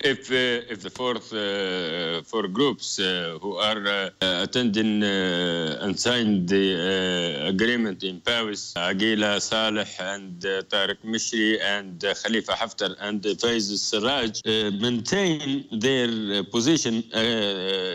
If 0.00 0.30
uh, 0.30 0.72
if 0.72 0.82
the 0.82 0.90
fourth 0.90 1.32
uh, 1.32 2.22
four 2.22 2.48
groups 2.48 2.98
uh, 2.98 3.38
who 3.40 3.56
are 3.56 3.82
uh, 3.86 4.44
attending 4.44 5.02
uh, 5.02 5.78
and 5.82 5.98
signed 5.98 6.48
the 6.48 6.66
uh, 6.74 7.48
agreement 7.48 8.02
in 8.02 8.20
Paris, 8.20 8.74
Aguila 8.76 9.40
Saleh 9.40 9.88
and 10.00 10.40
Tariq 10.40 11.00
Mishri 11.04 11.60
and 11.62 12.00
Khalifa 12.00 12.52
Haftar 12.52 12.94
and 13.00 13.22
Faiz 13.22 13.66
Sarraj 13.90 14.34
maintain 14.80 15.66
their 15.72 16.44
position 16.44 17.02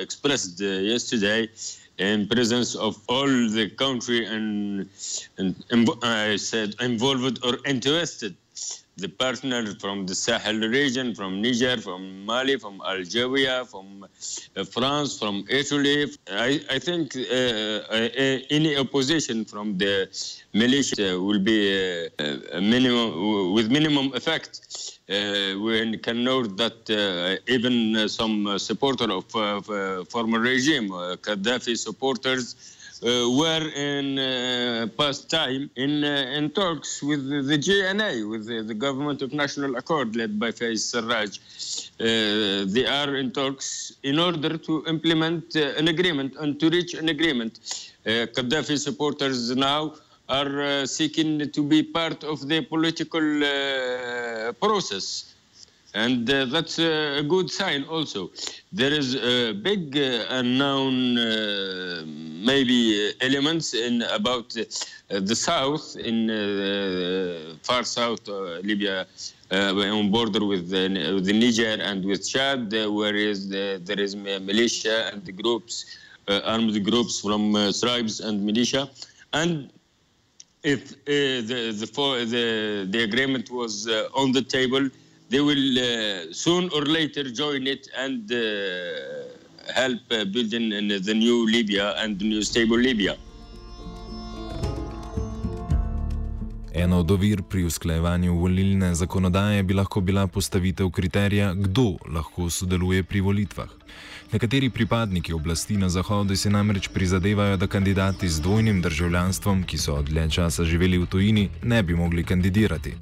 expressed 0.05 0.59
yesterday 0.59 1.49
in 1.97 2.27
presence 2.27 2.75
of 2.75 2.97
all 3.07 3.27
the 3.27 3.69
country 3.77 4.25
and, 4.25 4.89
and 5.37 5.89
I 6.01 6.35
said 6.37 6.75
involved 6.79 7.39
or 7.45 7.57
interested 7.65 8.35
the 9.01 9.09
partners 9.09 9.75
from 9.83 10.05
the 10.05 10.15
Sahel 10.15 10.59
region, 10.79 11.15
from 11.15 11.41
Niger, 11.41 11.77
from 11.81 12.25
Mali, 12.25 12.57
from 12.57 12.81
Algeria, 12.87 13.65
from 13.65 14.05
uh, 14.55 14.63
France, 14.63 15.17
from 15.19 15.43
Italy. 15.49 16.11
I, 16.29 16.61
I 16.69 16.79
think 16.79 17.15
uh, 17.15 17.19
uh, 17.19 18.49
any 18.57 18.77
opposition 18.77 19.45
from 19.45 19.77
the 19.77 19.95
militia 20.53 21.19
will 21.19 21.39
be 21.39 21.59
uh, 22.19 22.61
minimum, 22.61 23.53
with 23.53 23.71
minimum 23.71 24.13
effect. 24.13 24.51
Uh, 25.09 25.59
we 25.59 25.97
can 25.97 26.23
note 26.23 26.55
that 26.57 26.79
uh, 26.89 27.51
even 27.51 28.07
some 28.07 28.57
supporter 28.59 29.11
of 29.11 29.25
former 30.09 30.39
regime, 30.39 30.89
Gaddafi 31.25 31.77
supporters, 31.77 32.55
uh, 32.55 32.80
Uh, 33.03 33.27
were 33.31 33.67
in 33.75 34.19
uh, 34.19 34.85
past 34.95 35.27
time 35.27 35.67
in 35.75 36.03
uh, 36.03 36.37
in 36.37 36.51
talks 36.51 37.01
with 37.01 37.27
the 37.47 37.57
GNA, 37.57 38.29
with 38.29 38.45
the, 38.45 38.61
the, 38.61 38.75
government 38.75 39.23
of 39.23 39.33
national 39.33 39.75
accord 39.75 40.15
led 40.15 40.39
by 40.39 40.51
Faiz 40.51 40.81
Sarraj. 40.91 41.31
Uh, 41.99 42.71
they 42.71 42.85
are 42.85 43.15
in 43.15 43.31
talks 43.31 43.93
in 44.03 44.19
order 44.19 44.55
to 44.55 44.85
implement 44.85 45.55
uh, 45.55 45.79
an 45.79 45.87
agreement 45.87 46.35
and 46.35 46.59
to 46.59 46.69
reach 46.69 46.93
an 46.93 47.09
agreement. 47.09 47.53
Gaddafi 48.05 48.77
supporters 48.77 49.55
now 49.55 49.95
are 50.29 50.85
seeking 50.85 51.49
to 51.49 51.63
be 51.63 51.81
part 51.81 52.23
of 52.23 52.47
the 52.47 52.61
political 52.61 53.27
process 54.59 55.33
and 55.93 56.29
uh, 56.29 56.45
that's 56.45 56.79
a 56.79 57.23
good 57.27 57.49
sign 57.49 57.83
also. 57.83 58.31
There 58.71 58.91
is 58.93 59.15
a 59.15 59.53
big 59.53 59.97
uh, 59.97 60.25
unknown, 60.29 61.17
uh, 61.17 62.03
maybe 62.05 63.09
uh, 63.09 63.25
elements 63.25 63.73
in 63.73 64.01
about 64.03 64.55
uh, 64.57 65.19
the 65.19 65.35
south, 65.35 65.97
in 65.97 66.29
uh, 66.29 67.55
far 67.63 67.83
south 67.83 68.27
Libya, 68.63 69.05
on 69.51 70.09
border 70.11 70.45
with 70.45 70.69
the, 70.69 71.11
with 71.13 71.25
the, 71.25 71.33
Niger 71.33 71.81
and 71.83 72.05
with 72.05 72.27
Chad, 72.27 72.71
where 72.71 73.15
is 73.15 73.49
the, 73.49 73.81
there 73.83 73.99
is 73.99 74.15
militia 74.15 75.09
and 75.11 75.25
the 75.25 75.33
groups, 75.33 75.97
armed 76.29 76.85
groups 76.85 77.19
from 77.19 77.51
tribes 77.81 78.21
and 78.21 78.45
militia, 78.45 78.89
and 79.33 79.69
if 80.63 81.03
the 81.05 81.41
the, 81.41 81.71
the 81.73 82.87
the 82.89 83.03
agreement 83.03 83.49
was 83.51 83.89
on 84.13 84.31
the 84.31 84.41
table 84.41 84.89
they 85.31 85.39
will 85.49 85.67
uh, 85.79 86.33
soon 86.33 86.69
or 86.75 86.83
later 86.97 87.23
join 87.41 87.65
it 87.75 87.83
and 87.97 88.31
uh, 88.31 88.41
help 89.73 90.01
uh, 90.11 90.25
building 90.25 90.69
the 91.07 91.13
new 91.25 91.37
Libya 91.55 91.85
and 92.01 92.19
the 92.19 92.25
new 92.25 92.41
stable 92.41 92.77
Libya. 92.77 93.15
Eno 96.81 96.99
od 96.99 97.11
ovir 97.11 97.41
pri 97.43 97.63
usklajevanju 97.63 98.33
volilne 98.33 98.95
zakonodaje 98.95 99.63
bi 99.63 99.73
lahko 99.73 100.01
bila 100.01 100.27
postavitev 100.27 100.89
kriterija, 100.89 101.53
kdo 101.53 101.97
lahko 102.13 102.49
sodeluje 102.49 103.03
pri 103.03 103.21
volitvah. 103.21 103.69
Nekateri 104.31 104.69
pripadniki 104.69 105.33
oblasti 105.33 105.77
na 105.77 105.89
Zahodu 105.89 106.35
si 106.35 106.49
namreč 106.49 106.87
prizadevajo, 106.87 107.57
da 107.57 107.67
kandidati 107.67 108.29
z 108.29 108.41
dvojnim 108.41 108.81
državljanstvom, 108.81 109.63
ki 109.63 109.77
so 109.77 110.01
dlje 110.01 110.29
časa 110.29 110.63
živeli 110.63 110.97
v 110.97 111.05
tujini, 111.05 111.49
ne 111.63 111.83
bi 111.83 111.95
mogli 111.95 112.23
kandidirati. 112.23 112.95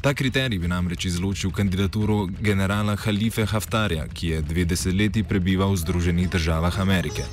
Ta 0.00 0.14
kriterij 0.14 0.58
bi 0.58 0.68
namreč 0.68 1.04
izločil 1.04 1.50
kandidaturo 1.50 2.26
generala 2.40 2.96
Halife 2.96 3.44
Haftarja, 3.44 4.08
ki 4.08 4.28
je 4.28 4.42
dve 4.42 4.64
desetletji 4.64 5.22
prebival 5.22 5.72
v 5.72 5.84
Združenih 5.84 6.30
državah 6.30 6.80
Amerike. 6.80 7.28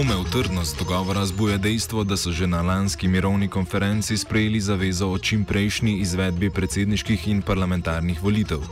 Dvome 0.00 0.16
v 0.16 0.32
trdnost 0.32 0.78
dogovora 0.78 1.26
zbuja 1.26 1.58
dejstvo, 1.60 2.08
da 2.08 2.16
so 2.16 2.32
že 2.32 2.46
na 2.48 2.62
lanski 2.62 3.08
mirovni 3.08 3.48
konferenci 3.48 4.16
sprejeli 4.16 4.60
zavezo 4.60 5.12
o 5.12 5.18
čim 5.18 5.44
prejšnji 5.44 6.00
izvedbi 6.00 6.48
predsedniških 6.50 7.28
in 7.28 7.42
parlamentarnih 7.42 8.22
volitev. 8.22 8.64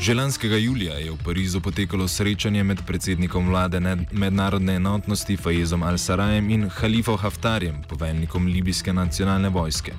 Že 0.00 0.14
lanskega 0.14 0.56
julija 0.58 0.98
je 0.98 1.14
v 1.14 1.18
Parizu 1.24 1.60
potekalo 1.60 2.08
srečanje 2.08 2.64
med 2.64 2.82
predsednikom 2.86 3.46
vlade 3.48 3.78
mednarodne 4.10 4.74
enotnosti 4.74 5.36
Fajezom 5.36 5.86
Al-Sarajem 5.86 6.50
in 6.50 6.66
Halifo 6.66 7.16
Haftarjem, 7.16 7.86
poveljnikom 7.88 8.46
libijske 8.46 8.92
nacionalne 8.92 9.48
vojske. 9.54 9.94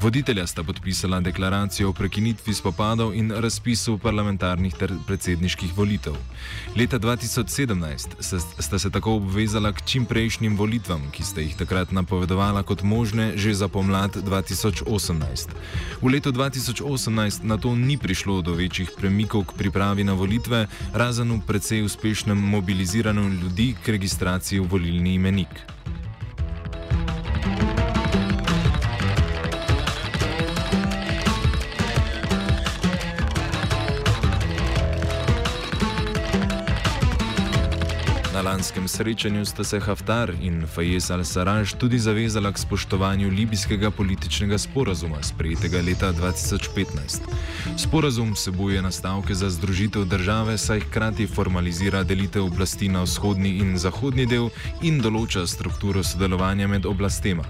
Voditelja 0.00 0.46
sta 0.46 0.64
podpisala 0.64 1.20
deklaracijo 1.20 1.88
o 1.88 1.92
prekinitvi 1.92 2.54
spopadov 2.54 3.12
in 3.14 3.28
razpisu 3.30 3.98
parlamentarnih 3.98 4.74
ter 4.74 4.92
predsedniških 5.06 5.76
volitev. 5.76 6.16
Leta 6.76 6.98
2017 6.98 8.08
sta 8.58 8.78
se 8.78 8.90
tako 8.90 9.20
obvezala 9.20 9.72
k 9.72 9.84
čim 9.84 10.06
prejšnjim 10.14 10.54
volitvam, 10.54 11.02
ki 11.10 11.26
sta 11.26 11.42
jih 11.42 11.56
takrat 11.58 11.90
napovedovala 11.90 12.62
kot 12.62 12.86
možne 12.86 13.34
že 13.34 13.50
za 13.50 13.66
pomlad 13.66 14.14
2018. 14.14 14.86
V 15.98 16.06
letu 16.06 16.30
2018 16.30 17.42
na 17.42 17.58
to 17.58 17.74
ni 17.74 17.98
prišlo 17.98 18.38
do 18.38 18.54
večjih 18.54 18.94
premikov 18.94 19.50
k 19.50 19.58
pripravi 19.58 20.06
na 20.06 20.14
volitve, 20.14 20.70
razen 20.94 21.34
v 21.34 21.42
precej 21.42 21.82
uspešnem 21.82 22.38
mobiliziranju 22.38 23.42
ljudi 23.42 23.74
k 23.74 23.98
registraciji 23.98 24.62
v 24.62 24.70
volilni 24.70 25.18
imenik. 25.18 25.50
Lanskem 38.64 38.88
srečanju 38.88 39.44
sta 39.44 39.64
se 39.64 39.80
Haftar 39.80 40.32
in 40.40 40.64
Fayez 40.76 41.10
al-Sarraj 41.10 41.76
tudi 41.78 41.98
zavezala 41.98 42.52
k 42.52 42.58
spoštovanju 42.58 43.28
libijskega 43.28 43.90
političnega 43.90 44.58
sporazuma, 44.58 45.22
sprejetega 45.22 45.82
leta 45.82 46.12
2015. 46.12 47.20
Sporazum 47.76 48.32
vsebuje 48.32 48.82
nastavke 48.82 49.34
za 49.34 49.50
združitev 49.50 50.04
države, 50.04 50.58
saj 50.58 50.80
hkrati 50.80 51.26
formalizira 51.26 52.02
delitev 52.02 52.46
oblasti 52.46 52.88
na 52.88 53.02
vzhodni 53.02 53.58
in 53.58 53.76
zahodni 53.76 54.26
del 54.26 54.48
in 54.82 54.96
določa 55.00 55.44
strukturo 55.46 56.02
sodelovanja 56.02 56.68
med 56.68 56.86
oblastema. 56.86 57.44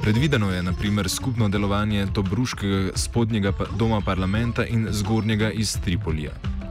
Predvideno 0.00 0.50
je 0.50 0.62
naprimer 0.62 1.10
skupno 1.10 1.48
delovanje 1.48 2.06
Tobruškega 2.14 2.96
spodnjega 2.96 3.52
doma 3.78 4.00
parlamenta 4.00 4.64
in 4.64 4.88
zgornjega 4.90 5.50
iz 5.50 5.76
Tripolija. 5.84 6.61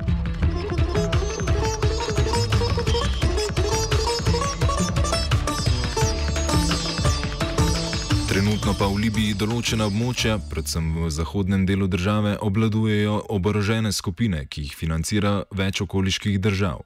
Trenutno 8.62 8.78
pa 8.78 8.94
v 8.94 9.02
Libiji 9.02 9.34
določena 9.34 9.88
območja, 9.90 10.36
predvsem 10.52 10.92
v 10.94 11.08
zahodnem 11.10 11.64
delu 11.66 11.88
države, 11.90 12.36
obladujejo 12.46 13.16
oborožene 13.34 13.90
skupine, 13.90 14.44
ki 14.46 14.68
jih 14.68 14.76
financira 14.78 15.32
več 15.50 15.82
okoliških 15.82 16.38
držav. 16.38 16.84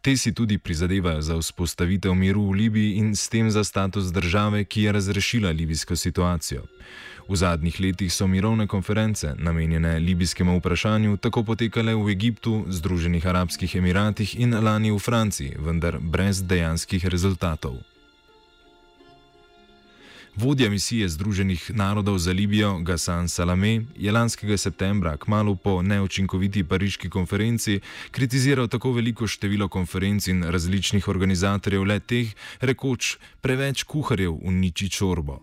Te 0.00 0.14
si 0.16 0.32
tudi 0.32 0.56
prizadevajo 0.56 1.20
za 1.20 1.36
vzpostavitev 1.36 2.16
miru 2.16 2.46
v 2.48 2.56
Libiji 2.62 2.96
in 3.02 3.12
s 3.12 3.28
tem 3.28 3.52
za 3.52 3.66
status 3.68 4.08
države, 4.16 4.64
ki 4.64 4.86
je 4.88 4.96
razrešila 4.96 5.52
libijsko 5.52 5.92
situacijo. 5.92 6.64
V 7.28 7.36
zadnjih 7.36 7.76
letih 7.84 8.08
so 8.08 8.24
mirovne 8.24 8.64
konference, 8.64 9.36
namenjene 9.36 9.98
libijskemu 10.00 10.56
vprašanju, 10.56 11.20
tako 11.20 11.44
potekale 11.44 12.00
v 12.00 12.16
Egiptu, 12.16 12.64
Združenih 12.72 13.28
arabskih 13.28 13.76
emiratih 13.76 14.38
in 14.40 14.56
lani 14.56 14.88
v 14.88 14.96
Franciji, 14.96 15.60
vendar 15.60 16.00
brez 16.00 16.40
dejanskih 16.40 17.04
rezultatov. 17.04 17.76
Vodja 20.36 20.70
misije 20.70 21.08
Združenih 21.08 21.70
narodov 21.74 22.18
za 22.18 22.32
Libijo, 22.32 22.78
Gassan 22.78 23.28
Salame, 23.28 23.82
je 23.96 24.12
lanskega 24.12 24.56
septembra, 24.56 25.16
kmalo 25.16 25.54
po 25.54 25.82
neočinkoviti 25.82 26.64
pariški 26.64 27.10
konferenci, 27.10 27.80
kritiziral 28.10 28.68
tako 28.68 28.92
veliko 28.92 29.26
število 29.26 29.68
konferenc 29.68 30.28
in 30.28 30.44
različnih 30.44 31.08
organizatorjev 31.08 31.84
le 31.84 32.00
teh, 32.00 32.34
rekoč: 32.60 33.16
preveč 33.40 33.82
kuharjev 33.82 34.32
uniči 34.42 34.88
čorbo. 34.88 35.40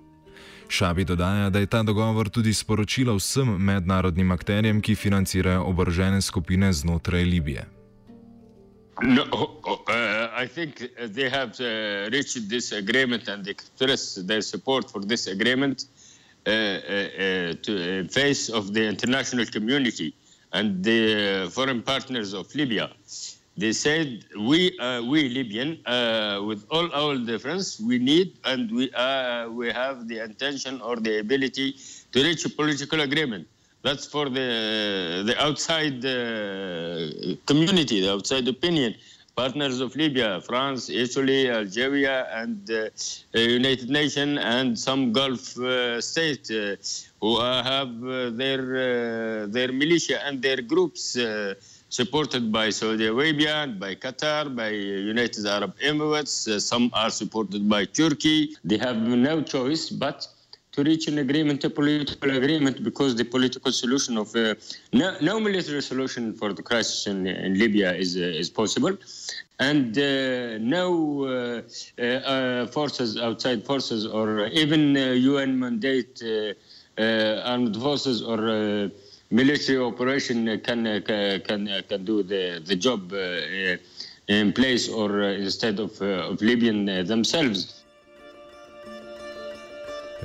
Šabi 0.69 1.04
dodaja, 1.04 1.50
da 1.50 1.60
je 1.60 1.65
ta 1.65 1.84
dogovor 1.84 2.30
tudi 2.30 2.54
sporočilo 2.54 3.15
vsem 3.15 3.56
mednarodnim 3.60 4.32
akterjem, 4.32 4.82
ki 4.82 4.95
financirajo 4.95 5.63
oborožene 5.63 6.21
skupine 6.21 6.73
znotraj 6.73 7.23
Libije. 7.23 7.65
No, 9.04 9.23
uh, 9.32 9.78
I 10.38 10.45
think 10.45 10.91
they 11.17 11.30
have 11.30 11.60
uh, 11.60 12.10
reached 12.15 12.47
this 12.47 12.71
agreement 12.71 13.28
and 13.28 13.47
express 13.47 14.02
their 14.30 14.41
support 14.41 14.84
for 14.91 15.02
this 15.02 15.26
agreement 15.26 15.78
uh, 16.45 16.50
uh, 16.50 16.54
uh 16.54 17.54
to 17.65 18.08
face 18.19 18.43
of 18.60 18.63
the 18.76 18.84
international 18.93 19.47
community 19.47 20.10
and 20.54 20.84
the 20.89 21.02
foreign 21.56 21.82
partners 21.82 22.30
of 22.34 22.45
Libya. 22.54 22.86
They 23.58 23.73
said 23.73 24.26
we, 24.50 24.78
uh, 24.78 25.02
we 25.12 25.19
Libyan, 25.38 25.69
with 26.50 26.62
all 26.69 26.88
our 26.93 27.15
difference, 27.32 27.80
we 27.80 27.97
need 27.97 28.38
and 28.45 28.69
we, 28.78 28.86
we 29.60 29.67
have 29.82 30.08
the 30.08 30.19
intention 30.30 30.82
or 30.82 30.97
the 30.97 31.17
ability 31.26 31.67
to 32.12 32.17
reach 32.23 32.45
a 32.45 32.50
political 32.50 33.02
agreement. 33.02 33.47
That's 33.82 34.06
for 34.06 34.26
the 34.38 34.50
the 35.30 35.36
outside 35.47 36.00
uh, 36.06 36.17
community, 37.50 38.02
the 38.06 38.12
outside 38.15 38.47
opinion. 38.47 38.91
Partners 39.38 39.82
of 39.82 39.95
Libya, 39.95 40.41
France, 40.41 40.89
Italy, 40.89 41.47
Algeria, 41.52 42.28
and 42.34 42.71
uh, 42.71 42.89
United 43.39 43.88
Nations, 43.88 44.39
and 44.41 44.78
some 44.80 45.13
Gulf 45.13 45.56
uh, 45.60 46.02
states 46.02 46.50
uh, 46.50 46.76
who 47.21 47.39
have 47.39 47.91
uh, 48.04 48.32
their 48.32 48.62
uh, 48.62 49.45
their 49.56 49.71
militia 49.71 50.26
and 50.26 50.41
their 50.41 50.60
groups 50.63 51.15
supported 51.89 52.52
by 52.52 52.71
Saudi 52.71 53.06
Arabia, 53.06 53.71
by 53.80 53.93
Qatar, 53.93 54.43
by 54.56 54.69
United 54.69 55.45
Arab 55.45 55.78
Emirates. 55.91 56.60
some 56.60 56.89
are 56.93 57.12
supported 57.12 57.69
by 57.69 57.86
Turkey. 57.86 58.58
They 58.63 58.80
have 58.80 58.97
no 58.97 59.43
choice 59.43 59.91
but 59.91 60.28
to 60.77 60.83
reach 60.83 61.07
an 61.07 61.17
agreement, 61.17 61.63
a 61.63 61.71
political 61.71 62.29
agreement, 62.37 62.83
because 62.83 63.15
the 63.15 63.25
political 63.25 63.71
solution 63.71 64.15
of 64.15 64.35
uh, 64.35 64.53
no, 64.93 65.17
no, 65.21 65.39
military 65.39 65.81
solution 65.81 66.33
for 66.35 66.53
the 66.53 66.61
crisis 66.61 67.07
in, 67.07 67.25
in 67.25 67.57
Libya 67.57 67.95
is, 67.95 68.15
uh, 68.15 68.41
is 68.43 68.47
possible. 68.51 68.95
And 69.59 69.97
uh, 69.97 70.59
no 70.59 70.87
uh, 71.25 71.61
uh, 71.99 72.03
uh, 72.03 72.67
forces, 72.67 73.17
outside 73.17 73.65
forces, 73.65 74.05
or 74.05 74.45
even 74.63 74.95
UN 75.31 75.57
mandate 75.57 76.21
armed 76.99 77.75
forces 77.75 78.21
or 78.21 78.37
military 79.31 79.79
operation 79.79 80.59
can, 80.59 81.01
can, 81.01 81.83
can 81.89 82.05
do 82.05 82.21
the, 82.21 82.61
the 82.63 82.75
job 82.75 83.11
in 84.27 84.53
place 84.53 84.87
or 84.89 85.23
instead 85.23 85.79
of, 85.79 85.99
of 86.01 86.39
Libyan 86.39 86.85
themselves. 87.07 87.76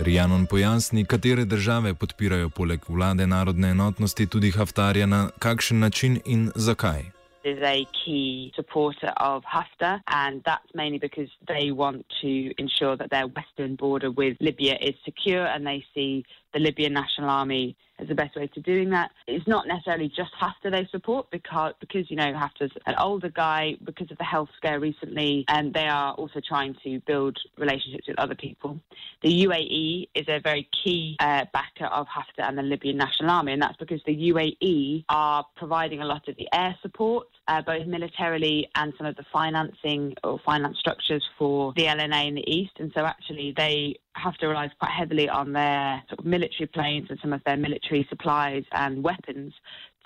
Rijanon 0.03 0.47
pojasni, 0.47 1.05
katere 1.05 1.45
države 1.45 1.95
podpirajo 1.95 2.49
poleg 2.49 2.81
vlade 2.89 3.27
narodne 3.27 3.71
enotnosti 3.71 4.27
tudi 4.27 4.51
Haftarja 4.51 5.07
na 5.07 5.29
kakšen 5.39 5.79
način 5.79 6.21
in 6.25 6.51
zakaj. 6.55 7.03
is 7.45 7.59
a 7.63 7.87
key 8.05 8.53
supporter 8.55 9.13
of 9.17 9.43
Haftar, 9.45 10.01
and 10.07 10.43
that's 10.45 10.75
mainly 10.75 10.99
because 10.99 11.29
they 11.49 11.73
want 11.73 12.07
to 12.21 12.53
ensure 12.59 12.97
that 12.97 13.11
their 13.11 13.27
western 13.27 13.75
border 13.77 14.11
with 14.11 14.37
Libya 14.41 14.77
is 14.81 14.95
secure 15.05 15.45
and 15.47 15.67
they 15.67 15.85
see 15.95 16.25
the 16.53 16.61
Libyan 16.61 16.93
National 16.93 17.31
Army 17.31 17.77
is 18.03 18.09
the 18.09 18.15
best 18.15 18.37
way 18.37 18.47
to 18.49 18.61
doing 18.61 18.91
that. 18.91 19.11
It's 19.27 19.47
not 19.47 19.67
necessarily 19.67 20.09
just 20.09 20.31
Haftar 20.41 20.71
they 20.71 20.87
support 20.91 21.31
because, 21.31 21.75
because 21.81 22.11
you 22.11 22.17
know, 22.17 22.33
Haftar's 22.33 22.73
an 22.87 22.95
older 22.99 23.29
guy 23.29 23.77
because 23.85 24.11
of 24.11 24.19
the 24.19 24.25
health 24.25 24.49
scare 24.57 24.81
recently, 24.81 25.45
and 25.49 25.73
they 25.73 25.87
are 25.87 26.15
also 26.15 26.41
trying 26.47 26.77
to 26.85 27.01
build 27.07 27.39
relationships 27.59 28.09
with 28.09 28.19
other 28.19 28.35
people. 28.35 28.79
The 29.23 29.45
UAE 29.45 30.09
is 30.15 30.27
a 30.29 30.41
very 30.41 30.69
key 30.85 31.17
uh, 31.21 31.45
backer 31.53 31.87
of 31.87 32.07
Haftar 32.07 32.49
and 32.49 32.59
the 32.59 32.63
Libyan 32.63 32.97
National 32.97 33.31
Army, 33.31 33.53
and 33.53 33.63
that's 33.63 33.77
because 33.77 34.01
the 34.07 34.17
UAE 34.33 35.05
are 35.09 35.45
providing 35.57 36.01
a 36.01 36.07
lot 36.07 36.29
of 36.29 36.37
the 36.37 36.49
air 36.53 36.77
support, 36.83 37.29
uh, 37.49 37.63
both 37.63 37.87
militarily 37.87 38.69
and 38.75 38.93
some 38.99 39.07
of 39.07 39.17
the 39.17 39.25
financing 39.33 40.15
or 40.25 40.41
finance 40.45 40.79
structures 40.79 41.25
for 41.39 41.73
the 41.77 41.85
LNA 41.85 42.29
in 42.29 42.35
the 42.35 42.51
east. 42.51 42.73
And 42.79 42.93
so 42.95 43.05
actually 43.05 43.53
they 43.57 43.97
have 44.15 44.37
to 44.39 44.49
rely 44.49 44.69
quite 44.79 44.91
heavily 44.91 45.29
on 45.29 45.53
their 45.53 46.03
sort 46.09 46.21
of 46.21 46.25
military 46.25 46.67
planes 46.67 47.09
and 47.11 47.19
some 47.21 47.33
of 47.33 47.43
their 47.45 47.57
military 47.57 48.07
supplies 48.09 48.65
and 48.73 49.03
weapons 49.03 49.55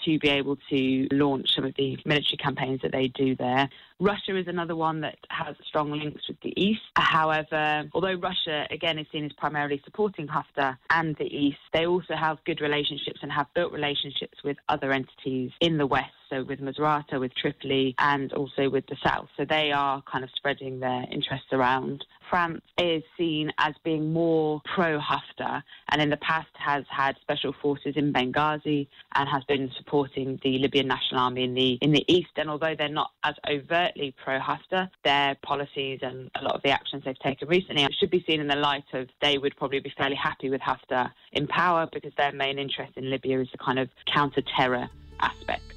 to 0.05 0.19
be 0.19 0.29
able 0.29 0.57
to 0.71 1.09
launch 1.11 1.55
some 1.55 1.65
of 1.65 1.75
the 1.77 1.99
military 2.05 2.37
campaigns 2.37 2.81
that 2.83 2.93
they 2.93 3.09
do 3.09 3.35
there. 3.37 3.69
Russia 3.99 4.37
is 4.37 4.47
another 4.47 4.77
one 4.77 5.01
that 5.01 5.17
has 5.31 5.57
strong 5.67 5.91
links 5.91 6.29
with 6.29 6.39
the 6.43 6.53
East. 6.57 6.83
However, 6.97 7.89
although 7.93 8.15
Russia, 8.15 8.67
again, 8.71 8.99
is 8.99 9.07
seen 9.11 9.25
as 9.25 9.33
primarily 9.33 9.81
supporting 9.85 10.29
Haftar 10.29 10.77
and 10.91 11.17
the 11.17 11.25
East, 11.25 11.59
they 11.73 11.87
also 11.87 12.15
have 12.15 12.39
good 12.45 12.61
relationships 12.61 13.21
and 13.23 13.33
have 13.33 13.47
built 13.55 13.73
relationships 13.73 14.43
with 14.45 14.59
other 14.69 14.93
entities 14.93 15.51
in 15.61 15.79
the 15.79 15.87
West 15.87 16.13
so 16.31 16.45
with 16.45 16.61
Misrata, 16.61 17.21
with 17.21 17.35
Tripoli, 17.35 17.95
and 17.99 18.33
also 18.33 18.69
with 18.69 18.87
the 18.87 18.97
south. 19.05 19.29
So 19.37 19.45
they 19.45 19.73
are 19.73 20.03
kind 20.03 20.25
of 20.25 20.31
spreading 20.35 20.81
their 20.81 21.05
interests 21.11 21.49
around. 21.53 22.05
France 22.31 22.63
is 22.79 23.03
seen 23.17 23.53
as 23.59 23.75
being 23.85 24.13
more 24.13 24.61
pro 24.75 24.99
Haftar 24.99 25.63
and 25.91 26.03
in 26.03 26.11
the 26.11 26.17
past 26.19 26.49
has 26.55 26.85
had 26.91 27.17
special 27.21 27.55
forces 27.63 27.95
in 27.97 28.13
Benghazi 28.13 28.89
and 29.15 29.29
has 29.29 29.45
been 29.45 29.71
supporting 29.77 30.41
the 30.43 30.59
Libyan 30.59 30.89
National 30.89 31.21
Army 31.21 31.45
in 31.45 31.55
the 31.55 31.79
in 31.81 31.93
the 31.93 32.05
east. 32.09 32.31
And 32.37 32.51
although 32.51 32.75
they're 32.77 32.89
not 32.89 33.13
as 33.23 33.35
overtly 33.49 34.15
pro 34.23 34.41
Haftar, 34.41 34.91
their 35.05 35.37
policies 35.43 36.01
and 36.03 36.31
a 36.35 36.43
lot 36.43 36.57
of 36.57 36.63
the 36.63 36.71
actions 36.71 37.05
they've 37.05 37.19
taken 37.19 37.49
recently 37.49 37.87
should 37.99 38.11
be 38.11 38.25
seen 38.27 38.41
in 38.41 38.49
the 38.49 38.57
light 38.57 38.85
of 38.93 39.09
they 39.23 39.39
would 39.39 39.57
probably 39.57 39.81
be 39.81 39.93
fairly 39.97 40.17
happy 40.17 40.51
with 40.51 40.61
Haftar 40.61 41.13
in 41.33 41.47
power 41.47 41.89
because 41.93 42.13
their 42.17 42.33
main 42.33 42.59
interest 42.59 42.93
in 42.97 43.11
Libya 43.11 43.41
is 43.41 43.49
the 43.53 43.59
kind 43.59 43.79
of 43.79 43.89
counter 44.13 44.43
terror 44.57 44.89
aspect. 45.21 45.76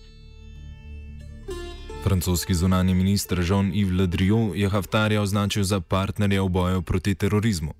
Francoski 2.03 2.53
zunani 2.53 2.93
minister 2.93 3.39
Jean-Yves 3.39 3.97
Le 3.97 4.07
Drian 4.07 4.51
je 4.55 4.69
Haftarja 4.69 5.21
označil 5.21 5.63
za 5.63 5.79
partnerja 5.79 6.43
v 6.43 6.49
boju 6.49 6.81
proti 6.81 7.15
terorizmu. 7.15 7.73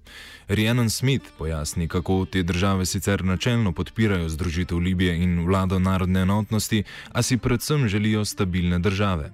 Rhiannon 0.48 0.90
Smith 0.90 1.26
pojasni, 1.38 1.88
kako 1.88 2.26
te 2.26 2.44
države 2.44 2.86
sicer 2.86 3.24
načelno 3.26 3.72
podpirajo 3.72 4.30
združitev 4.30 4.78
Libije 4.78 5.24
in 5.24 5.46
vlado 5.48 5.80
narodne 5.80 6.22
enotnosti, 6.22 6.84
a 7.12 7.22
si 7.22 7.38
predvsem 7.38 7.88
želijo 7.88 8.26
stabilne 8.26 8.80
države. 8.80 9.32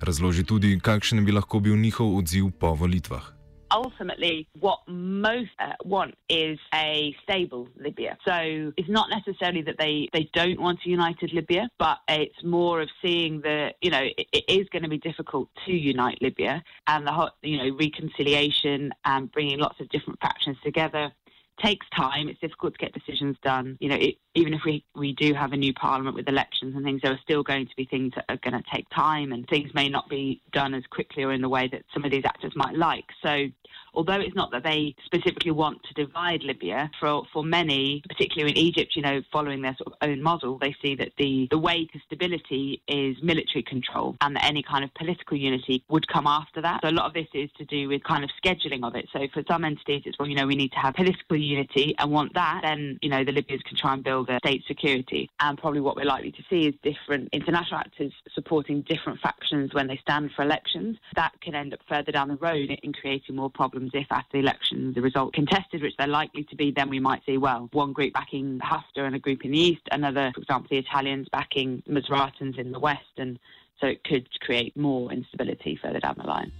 Razloži 0.00 0.44
tudi, 0.44 0.80
kakšen 0.80 1.24
bi 1.24 1.32
lahko 1.32 1.60
bil 1.60 1.76
njihov 1.76 2.16
odziv 2.16 2.50
po 2.50 2.74
volitvah. 2.74 3.37
Ultimately 3.70 4.48
what 4.58 4.80
most 4.86 5.50
uh, 5.58 5.72
want 5.84 6.14
is 6.28 6.58
a 6.74 7.14
stable 7.22 7.68
Libya. 7.76 8.16
So 8.26 8.72
it's 8.76 8.88
not 8.88 9.10
necessarily 9.10 9.62
that 9.62 9.76
they, 9.78 10.08
they 10.12 10.30
don't 10.32 10.60
want 10.60 10.80
a 10.86 10.88
united 10.88 11.32
Libya, 11.32 11.68
but 11.78 11.98
it's 12.08 12.42
more 12.42 12.80
of 12.80 12.88
seeing 13.02 13.40
that, 13.42 13.74
you 13.80 13.90
know, 13.90 14.02
it, 14.02 14.26
it 14.32 14.44
is 14.48 14.68
going 14.70 14.82
to 14.82 14.88
be 14.88 14.98
difficult 14.98 15.48
to 15.66 15.72
unite 15.72 16.18
Libya 16.20 16.62
and 16.86 17.06
the, 17.06 17.32
you 17.42 17.58
know, 17.58 17.76
reconciliation 17.76 18.92
and 19.04 19.30
bringing 19.32 19.58
lots 19.58 19.80
of 19.80 19.88
different 19.88 20.20
factions 20.20 20.56
together 20.64 21.12
takes 21.58 21.86
time. 21.90 22.28
It's 22.28 22.40
difficult 22.40 22.74
to 22.74 22.78
get 22.78 22.92
decisions 22.92 23.36
done. 23.42 23.76
You 23.80 23.88
know, 23.88 23.96
it, 23.96 24.16
even 24.34 24.54
if 24.54 24.60
we, 24.64 24.84
we 24.94 25.12
do 25.14 25.34
have 25.34 25.52
a 25.52 25.56
new 25.56 25.74
parliament 25.74 26.14
with 26.14 26.28
elections 26.28 26.76
and 26.76 26.84
things, 26.84 27.02
there 27.02 27.12
are 27.12 27.20
still 27.22 27.42
going 27.42 27.66
to 27.66 27.76
be 27.76 27.84
things 27.84 28.12
that 28.14 28.24
are 28.28 28.36
going 28.36 28.54
to 28.54 28.70
take 28.72 28.88
time 28.90 29.32
and 29.32 29.46
things 29.48 29.72
may 29.74 29.88
not 29.88 30.08
be 30.08 30.40
done 30.52 30.74
as 30.74 30.84
quickly 30.90 31.24
or 31.24 31.32
in 31.32 31.42
the 31.42 31.48
way 31.48 31.68
that 31.68 31.82
some 31.92 32.04
of 32.04 32.10
these 32.10 32.24
actors 32.24 32.52
might 32.54 32.76
like. 32.76 33.04
So 33.22 33.46
although 33.94 34.20
it's 34.20 34.36
not 34.36 34.50
that 34.52 34.62
they 34.62 34.94
specifically 35.04 35.50
want 35.50 35.82
to 35.84 35.94
divide 35.94 36.42
Libya, 36.44 36.90
for, 37.00 37.24
for 37.32 37.42
many, 37.42 38.02
particularly 38.08 38.52
in 38.52 38.58
Egypt, 38.58 38.94
you 38.94 39.02
know, 39.02 39.22
following 39.32 39.62
their 39.62 39.76
sort 39.76 39.88
of 39.88 40.08
own 40.08 40.22
model, 40.22 40.58
they 40.58 40.74
see 40.80 40.94
that 40.94 41.10
the, 41.18 41.48
the 41.50 41.58
way 41.58 41.86
to 41.86 41.98
stability 42.06 42.80
is 42.86 43.16
military 43.22 43.62
control 43.62 44.16
and 44.20 44.36
that 44.36 44.44
any 44.44 44.62
kind 44.62 44.84
of 44.84 44.94
political 44.94 45.36
unity 45.36 45.82
would 45.88 46.06
come 46.06 46.26
after 46.26 46.60
that. 46.62 46.80
So 46.82 46.90
a 46.90 46.92
lot 46.92 47.06
of 47.06 47.14
this 47.14 47.26
is 47.34 47.50
to 47.58 47.64
do 47.64 47.88
with 47.88 48.04
kind 48.04 48.22
of 48.22 48.30
scheduling 48.42 48.86
of 48.86 48.94
it. 48.94 49.08
So 49.12 49.26
for 49.34 49.42
some 49.48 49.64
entities, 49.64 50.02
it's, 50.06 50.18
well, 50.18 50.28
you 50.28 50.36
know, 50.36 50.46
we 50.46 50.54
need 50.54 50.72
to 50.72 50.78
have 50.78 50.94
political 50.94 51.36
unity 51.48 51.94
and 51.98 52.10
want 52.10 52.34
that, 52.34 52.60
then, 52.62 52.98
you 53.02 53.08
know, 53.08 53.24
the 53.24 53.32
Libyans 53.32 53.62
can 53.62 53.76
try 53.76 53.94
and 53.94 54.04
build 54.04 54.28
a 54.28 54.38
state 54.38 54.64
security. 54.66 55.30
And 55.40 55.58
probably 55.58 55.80
what 55.80 55.96
we're 55.96 56.04
likely 56.04 56.32
to 56.32 56.42
see 56.48 56.66
is 56.68 56.74
different 56.82 57.28
international 57.32 57.80
actors 57.80 58.12
supporting 58.34 58.82
different 58.82 59.20
factions 59.20 59.74
when 59.74 59.86
they 59.86 59.96
stand 59.96 60.30
for 60.34 60.42
elections. 60.42 60.98
That 61.14 61.32
can 61.40 61.54
end 61.54 61.72
up 61.72 61.80
further 61.88 62.12
down 62.12 62.28
the 62.28 62.36
road 62.36 62.70
in 62.82 62.92
creating 62.92 63.36
more 63.36 63.50
problems 63.50 63.92
if 63.94 64.06
after 64.10 64.32
the 64.32 64.38
election 64.38 64.92
the 64.94 65.02
result 65.02 65.32
contested, 65.32 65.82
which 65.82 65.96
they're 65.96 66.06
likely 66.06 66.44
to 66.44 66.56
be, 66.56 66.70
then 66.70 66.88
we 66.88 67.00
might 67.00 67.24
see, 67.24 67.38
well, 67.38 67.68
one 67.72 67.92
group 67.92 68.12
backing 68.12 68.60
Haftar 68.60 69.06
and 69.06 69.14
a 69.14 69.18
group 69.18 69.44
in 69.44 69.52
the 69.52 69.58
east, 69.58 69.82
another, 69.90 70.30
for 70.34 70.40
example, 70.40 70.68
the 70.70 70.78
Italians 70.78 71.28
backing 71.30 71.82
Misratans 71.88 72.58
in 72.58 72.72
the 72.72 72.78
west. 72.78 73.02
And 73.16 73.38
so 73.80 73.86
it 73.86 74.04
could 74.04 74.28
create 74.40 74.76
more 74.76 75.12
instability 75.12 75.78
further 75.80 76.00
down 76.00 76.16
the 76.18 76.24
line. 76.26 76.52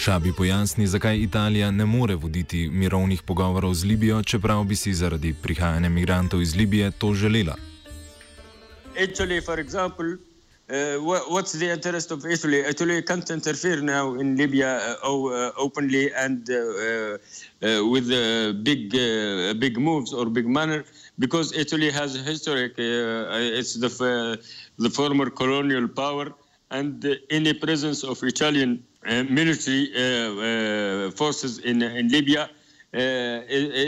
Šabi 0.00 0.32
pojasni, 0.32 0.86
zakaj 0.86 1.18
Italija 1.18 1.70
ne 1.70 1.84
more 1.86 2.14
voditi 2.14 2.68
mirovnih 2.72 3.22
pogovorov 3.22 3.74
z 3.74 3.84
Libijo, 3.84 4.22
čeprav 4.22 4.64
bi 4.64 4.76
si 4.76 4.94
zaradi 4.94 5.34
prihajanja 5.42 5.88
migrantov 5.88 6.42
iz 6.42 6.56
Libije 6.56 6.90
to 6.90 7.14
želela. 7.14 7.56
Italy, 8.96 9.38
uh, 9.38 11.04
what, 11.04 11.22
what's 11.28 11.52
the 11.52 11.68
interest 11.74 12.12
of 12.12 12.24
Italy? 12.24 12.60
Italy 12.70 13.02
can't 13.02 13.30
interfere 13.30 13.82
now 13.82 14.14
in 14.20 14.36
Libya 14.36 14.96
uh, 15.04 15.08
uh, 15.08 15.52
openly 15.56 16.10
and 16.16 16.48
uh, 16.48 16.54
uh, 16.56 17.92
with 17.92 18.08
uh, 18.10 18.52
big, 18.62 18.94
uh, 18.94 19.52
big 19.60 19.78
moves 19.78 20.14
or 20.14 20.30
big 20.30 20.46
manner 20.46 20.82
because 21.18 21.52
Italy 21.52 21.90
has 21.90 22.16
a 22.16 22.22
historic. 22.22 22.72
Uh, 22.78 23.58
it's 23.58 23.74
the 23.74 23.90
uh, 24.00 24.42
the 24.78 24.88
former 24.88 25.28
colonial 25.28 25.88
power, 25.88 26.32
and 26.70 27.04
uh, 27.04 27.14
any 27.28 27.52
presence 27.52 28.02
of 28.02 28.22
Italian 28.22 28.82
uh, 28.82 28.89
military 29.04 29.90
uh, 29.94 30.00
uh, 30.00 31.10
forces 31.10 31.58
in 31.58 31.82
in 31.82 32.08
Libya 32.08 32.42
uh, 32.94 32.98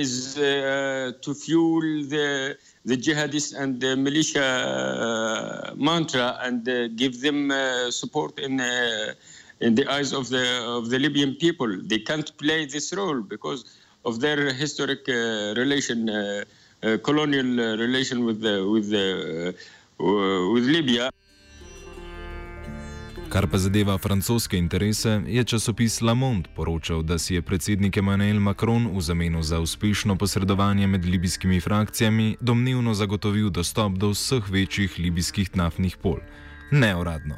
is 0.01 0.39
uh, 0.39 1.13
to 1.21 1.35
fuel 1.35 1.83
the 2.15 2.57
the 2.85 2.97
jihadists 2.97 3.55
and 3.55 3.81
the 3.81 3.97
militia 3.97 4.43
uh, 4.43 5.75
mantra 5.77 6.39
and 6.43 6.69
uh, 6.69 6.89
give 6.89 7.21
them 7.21 7.51
uh, 7.51 7.91
support 7.91 8.39
in 8.39 8.61
uh, 8.61 9.15
in 9.61 9.75
the 9.75 9.87
eyes 9.89 10.13
of 10.13 10.29
the 10.29 10.45
of 10.79 10.91
the 10.91 10.99
Libyan 10.99 11.35
people. 11.35 11.71
They 11.83 11.99
can't 11.99 12.37
play 12.39 12.67
this 12.67 12.93
role 12.93 13.21
because 13.21 13.65
of 14.05 14.21
their 14.21 14.53
historic 14.53 15.09
uh, 15.09 15.55
relation, 15.57 16.09
uh, 16.09 16.45
uh, 16.83 16.99
colonial 16.99 17.61
uh, 17.61 17.77
relation 17.77 18.25
with 18.25 18.41
the, 18.41 18.69
with 18.69 18.91
the, 18.91 19.55
uh, 20.01 20.53
with 20.53 20.65
Libya. 20.65 21.11
Kar 23.33 23.47
pa 23.49 23.59
zadeva 23.59 23.99
francoske 23.99 24.59
interese, 24.59 25.23
je 25.27 25.45
časopis 25.45 26.01
Le 26.01 26.15
Monde 26.15 26.51
poročal, 26.57 27.03
da 27.03 27.17
si 27.19 27.35
je 27.35 27.43
predsednik 27.43 27.97
Emmanuel 27.97 28.41
Macron 28.41 28.91
v 28.93 29.01
zameno 29.01 29.43
za 29.43 29.61
uspešno 29.61 30.17
posredovanje 30.17 30.87
med 30.87 31.05
libijskimi 31.05 31.61
frakcijami 31.61 32.37
domnevno 32.41 32.95
zagotovil 32.95 33.51
dostop 33.51 33.93
do 33.93 34.11
vseh 34.11 34.51
večjih 34.51 34.99
libijskih 34.99 35.57
naftnih 35.57 35.97
pol. 35.97 36.19
Neuradno. 36.71 37.35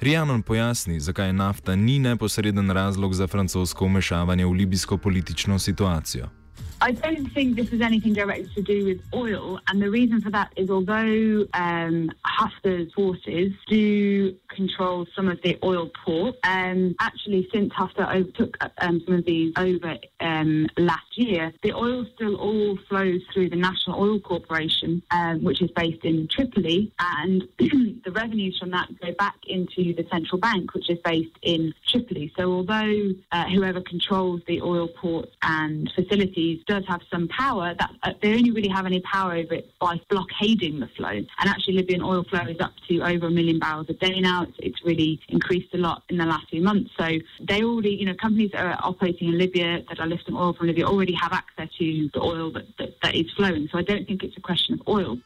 Rhiannon 0.00 0.42
pojasni, 0.42 1.00
zakaj 1.00 1.32
nafta 1.32 1.76
ni 1.76 1.98
neposreden 1.98 2.70
razlog 2.70 3.14
za 3.14 3.26
francosko 3.26 3.84
umešavanje 3.84 4.46
v 4.46 4.52
libijsko 4.52 4.98
politično 4.98 5.58
situacijo. 5.58 6.41
I 6.82 6.90
don't 6.90 7.32
think 7.32 7.54
this 7.54 7.70
has 7.70 7.80
anything 7.80 8.12
directly 8.12 8.50
to 8.56 8.60
do 8.60 8.84
with 8.84 9.00
oil, 9.14 9.60
and 9.68 9.80
the 9.80 9.88
reason 9.88 10.20
for 10.20 10.30
that 10.30 10.52
is 10.56 10.68
although 10.68 11.46
um, 11.54 12.10
Haftar's 12.26 12.92
forces 12.92 13.52
do 13.68 14.34
control 14.48 15.06
some 15.14 15.28
of 15.28 15.40
the 15.42 15.56
oil 15.62 15.92
port, 16.04 16.34
um, 16.42 16.96
actually 16.98 17.48
since 17.52 17.72
Haftar 17.72 18.12
overtook 18.12 18.58
um, 18.78 19.00
some 19.06 19.14
of 19.14 19.24
these 19.24 19.52
over 19.56 19.96
um, 20.18 20.66
last 20.76 21.16
year, 21.16 21.52
the 21.62 21.72
oil 21.72 22.04
still 22.16 22.34
all 22.34 22.76
flows 22.88 23.20
through 23.32 23.50
the 23.50 23.56
National 23.56 24.00
Oil 24.00 24.18
Corporation, 24.18 25.02
um, 25.12 25.44
which 25.44 25.62
is 25.62 25.70
based 25.70 26.04
in 26.04 26.26
Tripoli, 26.26 26.92
and 26.98 27.46
the 27.58 28.10
revenues 28.10 28.58
from 28.58 28.72
that 28.72 28.88
go 29.00 29.12
back 29.20 29.36
into 29.46 29.94
the 29.94 30.04
central 30.10 30.40
bank, 30.40 30.74
which 30.74 30.90
is 30.90 30.98
based 31.04 31.38
in 31.42 31.72
Tripoli. 31.86 32.32
So 32.36 32.50
although 32.50 33.10
uh, 33.30 33.44
whoever 33.50 33.80
controls 33.82 34.40
the 34.48 34.60
oil 34.62 34.88
ports 34.88 35.30
and 35.42 35.88
facilities 35.94 36.60
does 36.72 36.84
have 36.94 37.02
some 37.14 37.26
power, 37.28 37.66
that 37.80 37.90
uh, 38.02 38.12
they 38.22 38.30
only 38.38 38.50
really 38.56 38.72
have 38.78 38.86
any 38.92 39.00
power 39.14 39.32
over 39.40 39.54
it 39.60 39.66
by 39.78 39.92
blockading 40.12 40.74
the 40.80 40.90
flow. 40.96 41.16
And 41.40 41.46
actually, 41.52 41.74
Libyan 41.80 42.02
oil 42.12 42.24
flow 42.30 42.44
is 42.54 42.60
up 42.66 42.72
to 42.88 42.94
over 43.12 43.26
a 43.26 43.34
million 43.38 43.58
barrels 43.64 43.88
a 43.94 43.96
day 44.06 44.16
now. 44.20 44.38
It's, 44.46 44.58
it's 44.68 44.80
really 44.90 45.20
increased 45.28 45.72
a 45.74 45.80
lot 45.88 45.98
in 46.08 46.16
the 46.22 46.28
last 46.32 46.46
few 46.52 46.62
months. 46.70 46.90
So 47.00 47.06
they 47.50 47.60
already, 47.62 47.94
you 48.00 48.06
know, 48.06 48.16
companies 48.26 48.50
that 48.52 48.64
are 48.64 48.78
operating 48.90 49.28
in 49.32 49.36
Libya 49.44 49.68
that 49.88 49.98
are 50.00 50.06
lifting 50.14 50.34
oil 50.34 50.52
from 50.54 50.66
Libya 50.70 50.84
already 50.86 51.14
have 51.24 51.32
access 51.42 51.68
to 51.78 51.86
the 52.14 52.20
oil 52.20 52.50
that, 52.56 52.66
that, 52.78 52.90
that 53.02 53.14
is 53.14 53.28
flowing. 53.36 53.68
So 53.70 53.78
I 53.78 53.84
don't 53.90 54.06
think 54.08 54.22
it's 54.26 54.38
a 54.42 54.44
question 54.48 54.70
of 54.78 54.88
oil. 54.88 55.18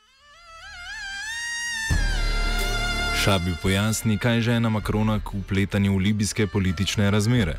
Šabi 3.23 3.55
pojasni, 3.63 4.19
kaj 4.19 4.41
žena 4.41 4.69
Macrona 4.71 5.19
k 5.19 5.39
upletanju 5.39 5.97
v 5.97 6.03
libijske 6.11 6.47
politične 6.47 7.11
razmere. 7.11 7.57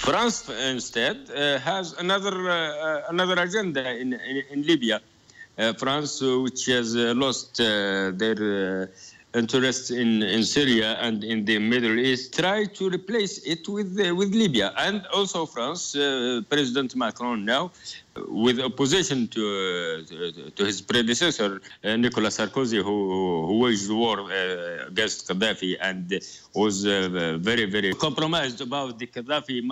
France, 0.00 0.48
instead, 0.48 1.28
uh, 1.30 1.58
has 1.58 1.92
another 1.92 2.50
uh, 2.50 3.02
another 3.10 3.38
agenda 3.42 3.84
in 4.02 4.14
in, 4.14 4.42
in 4.50 4.62
Libya. 4.66 5.00
Uh, 5.58 5.74
France, 5.74 6.22
which 6.22 6.64
has 6.66 6.94
lost 6.94 7.58
their 7.58 8.88
interests 9.34 9.90
in, 9.90 10.22
in 10.22 10.42
Syria 10.44 10.96
and 11.00 11.22
in 11.22 11.44
the 11.44 11.58
Middle 11.58 11.98
East, 11.98 12.36
try 12.36 12.64
to 12.64 12.90
replace 12.90 13.38
it 13.46 13.68
with 13.68 13.98
with 14.16 14.34
Libya, 14.34 14.72
and 14.78 15.06
also 15.14 15.46
France, 15.46 15.92
President 16.48 16.96
Macron 16.96 17.44
now, 17.44 17.70
with 18.28 18.58
opposition 18.60 19.28
to, 19.28 19.40
uh, 19.40 20.50
to 20.56 20.64
his 20.64 20.80
predecessor, 20.80 21.60
uh, 21.84 21.96
Nicolas 21.96 22.38
Sarkozy, 22.38 22.82
who, 22.82 23.46
who 23.46 23.58
waged 23.58 23.90
war 23.90 24.20
uh, 24.20 24.86
against 24.88 25.28
Gaddafi 25.28 25.76
and 25.80 26.20
was 26.54 26.84
very, 26.84 27.66
very 27.66 27.94
compromised 27.94 28.60
about 28.60 28.98
the 28.98 29.06
Gaddafi, 29.06 29.66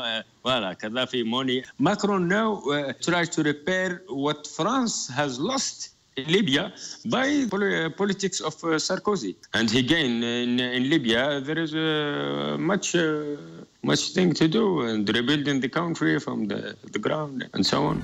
well, 0.44 0.74
Gaddafi 0.74 1.26
money. 1.26 1.64
Macron 1.78 2.28
now 2.28 2.62
tries 3.02 3.28
to 3.30 3.42
repair 3.42 4.02
what 4.08 4.46
France 4.46 5.08
has 5.08 5.38
lost 5.38 5.90
Libya 6.26 6.72
by 7.06 7.46
pol- 7.50 7.90
politics 7.90 8.40
of 8.40 8.54
uh, 8.64 8.78
Sarkozy. 8.78 9.36
And 9.54 9.72
again, 9.74 10.22
in, 10.22 10.60
in 10.60 10.90
Libya, 10.90 11.40
there 11.40 11.58
is 11.58 11.74
uh, 11.74 12.56
much, 12.58 12.94
uh, 12.94 13.36
much 13.82 14.10
thing 14.10 14.32
to 14.34 14.48
do 14.48 14.82
and 14.82 15.08
rebuilding 15.08 15.60
the 15.60 15.68
country 15.68 16.18
from 16.18 16.46
the, 16.46 16.76
the 16.92 16.98
ground 16.98 17.48
and 17.54 17.64
so 17.64 17.84
on. 17.84 18.02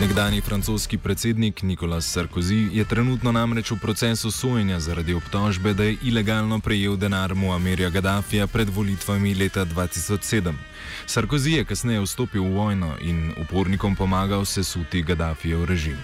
Nekdani 0.00 0.40
francoski 0.40 0.98
predsednik 0.98 1.62
Nicolas 1.62 2.16
Sarkozy 2.16 2.68
je 2.72 2.84
trenutno 2.84 3.32
namreč 3.32 3.70
v 3.70 3.78
procesu 3.82 4.30
sojenja 4.30 4.78
zaradi 4.80 5.14
obtožbe, 5.14 5.74
da 5.74 5.84
je 5.84 5.96
ilegalno 6.02 6.60
prejel 6.60 6.96
denar 6.96 7.34
Muamirja 7.34 7.90
Gaddafija 7.90 8.46
pred 8.46 8.68
volitvami 8.68 9.34
leta 9.34 9.64
2007. 9.64 10.54
Sarkozy 11.06 11.58
je 11.58 11.64
kasneje 11.64 12.00
vstopil 12.00 12.42
v 12.42 12.54
vojno 12.54 12.94
in 13.00 13.34
upornikom 13.42 13.96
pomagal 13.96 14.44
sesuti 14.44 15.02
Gaddafijev 15.02 15.64
režim. 15.64 15.98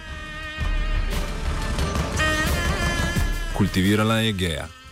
Kultivirala 3.54 4.18
je 4.26 4.32
geja. 4.32 4.83